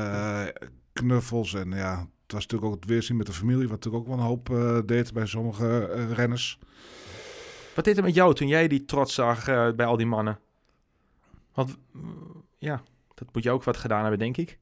[0.93, 1.55] knuffels.
[1.55, 4.19] En ja, het was natuurlijk ook het weerzien met de familie, wat natuurlijk ook wel
[4.19, 4.51] een hoop
[4.87, 5.85] deed bij sommige
[6.15, 6.59] renners.
[7.75, 9.45] Wat deed er met jou toen jij die trots zag
[9.75, 10.39] bij al die mannen?
[11.55, 11.77] Want
[12.59, 12.83] ja,
[13.15, 14.59] dat moet je ook wat gedaan hebben, denk ik.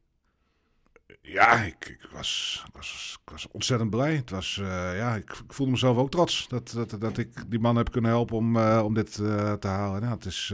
[1.32, 4.14] Ja, ik, was, was, was ontzettend blij.
[4.14, 4.66] Het was, uh,
[4.96, 8.10] ja, ik, ik, voelde mezelf ook trots dat, dat, dat ik die man heb kunnen
[8.10, 10.02] helpen om, uh, om dit uh, te halen.
[10.02, 10.52] Ja, het is,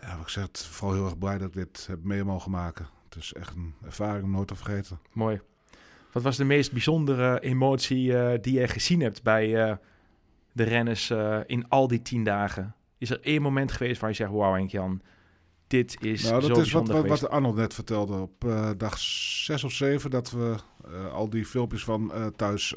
[0.00, 2.86] ja, ik zeg, vooral heel erg blij dat ik dit heb mee mogen maken.
[3.08, 4.98] Het is echt een ervaring om nooit te vergeten.
[5.12, 5.40] Mooi.
[6.12, 9.78] Wat was de meest bijzondere emotie die je gezien hebt bij
[10.52, 11.10] de renners
[11.46, 12.74] in al die tien dagen?
[12.98, 15.02] Is er één moment geweest waar je zegt, wauw Henk-Jan,
[15.74, 19.64] dit is nou, dat is wat, wat, wat Arnold net vertelde op uh, dag 6
[19.64, 20.54] of 7 dat we
[20.88, 22.74] uh, al die filmpjes van uh, thuis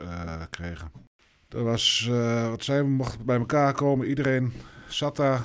[0.50, 0.92] kregen.
[1.50, 2.10] Er was,
[2.50, 4.08] wat zijn we, mochten bij elkaar komen.
[4.08, 4.54] Iedereen
[4.88, 5.42] zat daar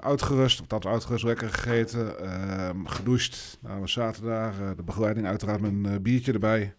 [0.00, 3.58] uitgerust, of dat uitgerust, lekker gegeten, ehm, gedoucht.
[3.62, 6.74] Nou, we zaten daar, de begeleiding uiteraard met een biertje erbij.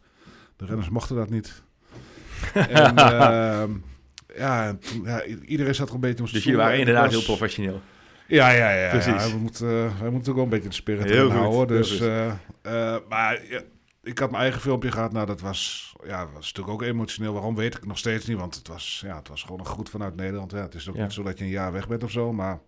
[0.55, 1.63] De renners mochten dat niet.
[2.53, 3.71] en, ehm,
[4.37, 7.81] ja, ja, iedereen zat er een beetje om Dus jullie waren inderdaad heel professioneel.
[8.27, 8.89] Ja, ja, ja.
[8.89, 9.25] Precies.
[9.25, 11.77] Ja, we, moeten, uh, we moeten ook wel een beetje de spirit heel houden.
[11.77, 12.33] Dus, uh, uh,
[13.09, 13.61] maar ja,
[14.03, 15.11] ik had mijn eigen filmpje gehad.
[15.11, 17.33] Nou, dat was, ja, dat was natuurlijk ook emotioneel.
[17.33, 18.37] Waarom weet ik nog steeds niet.
[18.37, 20.51] Want het was, ja, het was gewoon een goed vanuit Nederland.
[20.51, 21.03] Ja, het is ook ja.
[21.03, 22.33] niet zo dat je een jaar weg bent of zo.
[22.33, 22.59] Maar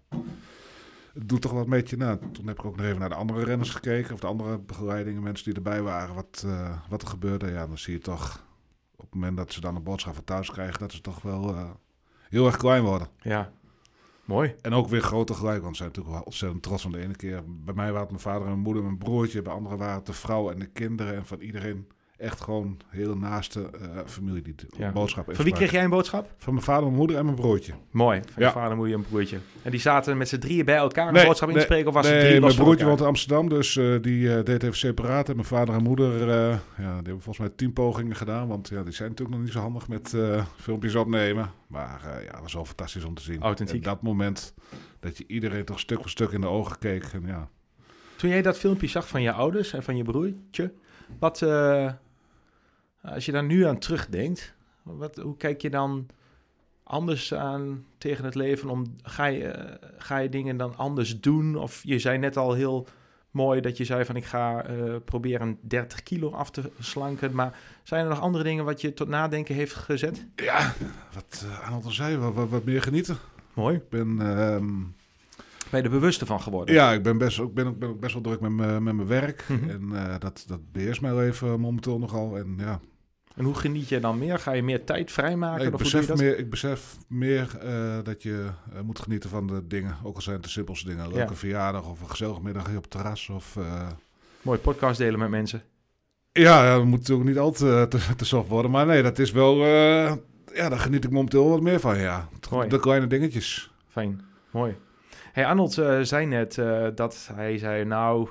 [1.14, 1.98] het doet toch wat met je.
[1.98, 4.14] Nou, toen heb ik ook nog even naar de andere renners gekeken.
[4.14, 6.16] Of de andere begeleidingen, mensen die erbij waren.
[6.16, 6.46] Wat,
[6.90, 7.52] wat er gebeurde.
[7.52, 8.46] Ja, dan zie je toch
[8.96, 10.80] op het moment dat ze dan een boodschap van thuis krijgen.
[10.80, 11.56] Dat ze toch wel
[12.30, 13.08] heel erg klein worden.
[13.22, 13.52] Ja,
[14.28, 14.56] Mooi.
[14.62, 17.16] En ook weer groter gelijk, want ze zijn natuurlijk wel ontzettend trots van de ene
[17.16, 17.44] keer.
[17.46, 19.42] Bij mij waren het mijn vader en mijn moeder, mijn broertje.
[19.42, 21.16] Bij anderen waren het de vrouw en de kinderen.
[21.16, 21.88] En van iedereen
[22.18, 24.92] echt gewoon heel naaste uh, familie die ja.
[24.92, 26.34] boodschap Van wie kreeg jij een boodschap?
[26.38, 27.74] Van mijn vader, mijn moeder en mijn broertje.
[27.92, 29.38] Mooi, van je vader, moeder en broertje.
[29.62, 31.88] En die zaten met z'n drieën bij elkaar een boodschap in te spreken?
[31.88, 34.64] Of was nee, het drie mijn broertje woont in Amsterdam, dus uh, die uh, deed
[34.64, 35.30] even separaat.
[35.30, 38.48] En mijn vader en moeder, ja, die hebben volgens mij tien pogingen gedaan.
[38.48, 40.16] Want ja, die zijn natuurlijk nog niet zo handig met
[40.58, 41.52] filmpjes opnemen.
[41.68, 43.42] Maar ja, het was wel fantastisch om te zien.
[43.42, 43.76] Authentiek.
[43.76, 44.54] En dat moment
[45.00, 47.04] dat je iedereen toch stuk voor stuk in de ogen keek.
[47.04, 47.50] En ja.
[48.16, 50.74] Toen jij dat filmpje zag van je ouders en van je broertje,
[51.20, 51.46] wat...
[53.02, 56.08] Als je daar nu aan terugdenkt, wat, hoe kijk je dan
[56.84, 58.70] anders aan tegen het leven?
[58.70, 61.56] Om, ga, je, ga je dingen dan anders doen?
[61.56, 62.88] Of je zei net al heel
[63.32, 67.36] mooi dat je zei van ik ga uh, proberen 30 kilo af te slanken.
[67.36, 70.26] Maar zijn er nog andere dingen wat je tot nadenken heeft gezet?
[70.36, 70.74] Ja,
[71.14, 73.18] wat uh, Arnold al zei, wat, wat, meer genieten.
[73.54, 73.76] Mooi.
[73.76, 74.20] Ik ben...
[74.22, 74.58] Uh,
[75.70, 76.76] ben je er bewuster van geworden?
[76.76, 79.08] Ja, ik ben best, ik ben, ook, ben ook best wel druk met, met mijn
[79.08, 79.46] werk.
[79.48, 79.70] Mhm.
[79.70, 82.38] En uh, dat, dat beheerst mij even momenteel nogal.
[82.38, 82.80] En ja,
[83.38, 84.40] en hoe geniet je dan meer?
[84.40, 85.66] Ga je meer tijd vrijmaken?
[85.66, 89.96] ik, besef meer, ik besef meer uh, dat je uh, moet genieten van de dingen.
[90.04, 91.08] Ook al zijn het de simpelste dingen.
[91.08, 91.36] Leuke ja.
[91.36, 93.30] verjaardag of een gezellig middagje op het terras.
[93.30, 93.58] Of.
[94.42, 95.62] Mooi podcast delen met mensen.
[96.32, 97.86] Ja, dat moet natuurlijk niet al te,
[98.18, 98.72] te, soft worden.
[98.72, 99.66] Maar nee, dat is wel...
[99.66, 100.20] ja,
[100.54, 102.30] daar geniet ik momenteel wat meer van, ja.
[102.68, 103.72] De kleine dingetjes.
[103.88, 104.76] Fijn, mooi.
[105.38, 106.56] Hey, Arnold zei net
[106.96, 108.30] dat hij zei, nou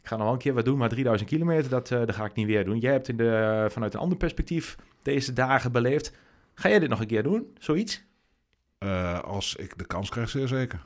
[0.00, 2.24] ik ga nog wel een keer wat doen, maar 3000 kilometer, dat, uh, dat ga
[2.24, 2.78] ik niet weer doen.
[2.78, 6.12] Jij hebt in de, vanuit een ander perspectief deze dagen beleefd.
[6.54, 8.04] Ga jij dit nog een keer doen, zoiets?
[9.24, 10.84] Als ik de kans krijg, zeer zeker.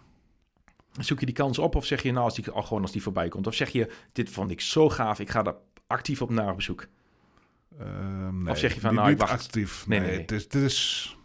[0.99, 3.03] Zoek je die kans op of zeg je nou als die, oh, gewoon als die
[3.03, 3.47] voorbij komt?
[3.47, 6.57] Of zeg je, dit vond ik zo gaaf, ik ga daar actief op naar op
[6.57, 6.87] bezoek?
[7.81, 9.33] Uh, nee, of zeg je van, nou, ik wacht.
[9.33, 9.87] actief.
[9.87, 10.21] Nee, nee, nee.
[10.21, 11.18] Het is, het is,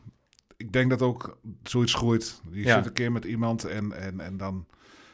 [0.64, 2.42] ik denk dat ook zoiets groeit.
[2.52, 2.76] Je ja.
[2.76, 4.66] zit een keer met iemand en, en, en dan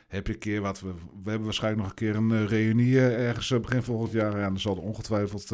[0.07, 0.93] heb je een keer wat we.
[1.23, 4.37] We hebben waarschijnlijk nog een keer een uh, reunie uh, ergens uh, begin volgend jaar.
[4.37, 5.49] Ja, dan zal er ongetwijfeld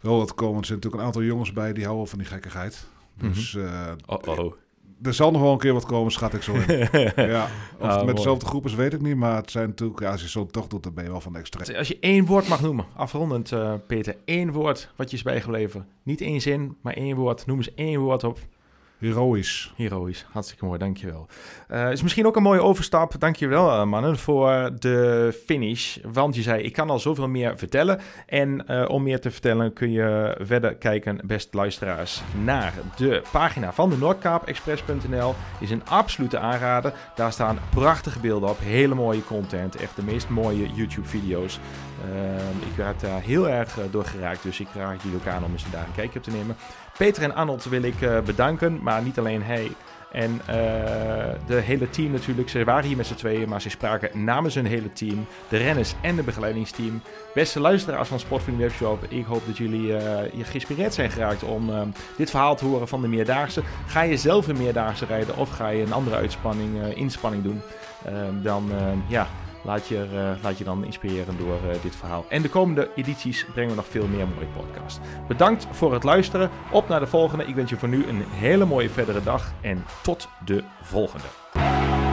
[0.00, 0.58] wel wat komen.
[0.58, 2.86] Er zijn natuurlijk een aantal jongens bij die houden van die gekkigheid.
[3.14, 3.54] Dus.
[3.54, 4.52] Mm oh oh.
[5.02, 6.88] Er zal nog wel een keer wat komen, schat ik zo in.
[7.30, 7.48] ja,
[7.78, 9.16] of oh, met dezelfde groep is, weet ik niet.
[9.16, 11.36] Maar het zijn natuurlijk, ja, als je zo toch doet, dan ben je wel van
[11.36, 11.76] extra.
[11.76, 13.52] Als je één woord mag noemen, afrondend
[13.86, 14.16] Peter.
[14.24, 15.86] één woord wat je is bijgebleven.
[16.02, 17.46] Niet één zin, maar één woord.
[17.46, 18.38] Noem eens één woord op
[19.00, 19.72] Heroïs.
[19.76, 21.26] Heroïs, hartstikke mooi, dankjewel.
[21.70, 25.98] Uh, is misschien ook een mooie overstap, dankjewel uh, mannen, voor de finish.
[26.12, 28.00] Want je zei, ik kan al zoveel meer vertellen.
[28.26, 33.72] En uh, om meer te vertellen kun je verder kijken, best luisteraars, naar de pagina
[33.72, 35.34] van de Noordkaapexpress.nl.
[35.60, 36.92] Is een absolute aanrader.
[37.14, 41.60] Daar staan prachtige beelden op, hele mooie content, echt de meest mooie YouTube-video's.
[42.70, 45.70] ik werd daar heel erg door geraakt, dus ik raad jullie ook aan om eens
[45.70, 46.56] daar een kijkje op te nemen.
[47.00, 49.70] Peter en Arnold wil ik uh, bedanken, maar niet alleen hij.
[50.12, 50.46] En uh,
[51.46, 52.48] de hele team natuurlijk.
[52.48, 55.26] Ze waren hier met z'n tweeën, maar ze spraken namens hun hele team.
[55.48, 57.02] De renners en de begeleidingsteam.
[57.34, 59.04] Beste luisteraars van Sportvriend Webshop.
[59.08, 59.98] Ik hoop dat jullie uh,
[60.32, 61.70] hier geïnspireerd zijn geraakt om
[62.16, 63.62] dit verhaal te horen van de Meerdaagse.
[63.86, 67.60] Ga je zelf een Meerdaagse rijden of ga je een andere uitspanning, inspanning doen?
[68.04, 68.70] Ehm, dan
[69.06, 69.28] ja
[69.62, 72.24] Laat je, uh, laat je dan inspireren door uh, dit verhaal.
[72.28, 75.00] En de komende edities brengen we nog veel meer mooie podcasts.
[75.28, 76.50] Bedankt voor het luisteren.
[76.70, 77.44] Op naar de volgende.
[77.44, 82.09] Ik wens je voor nu een hele mooie verdere dag en tot de volgende.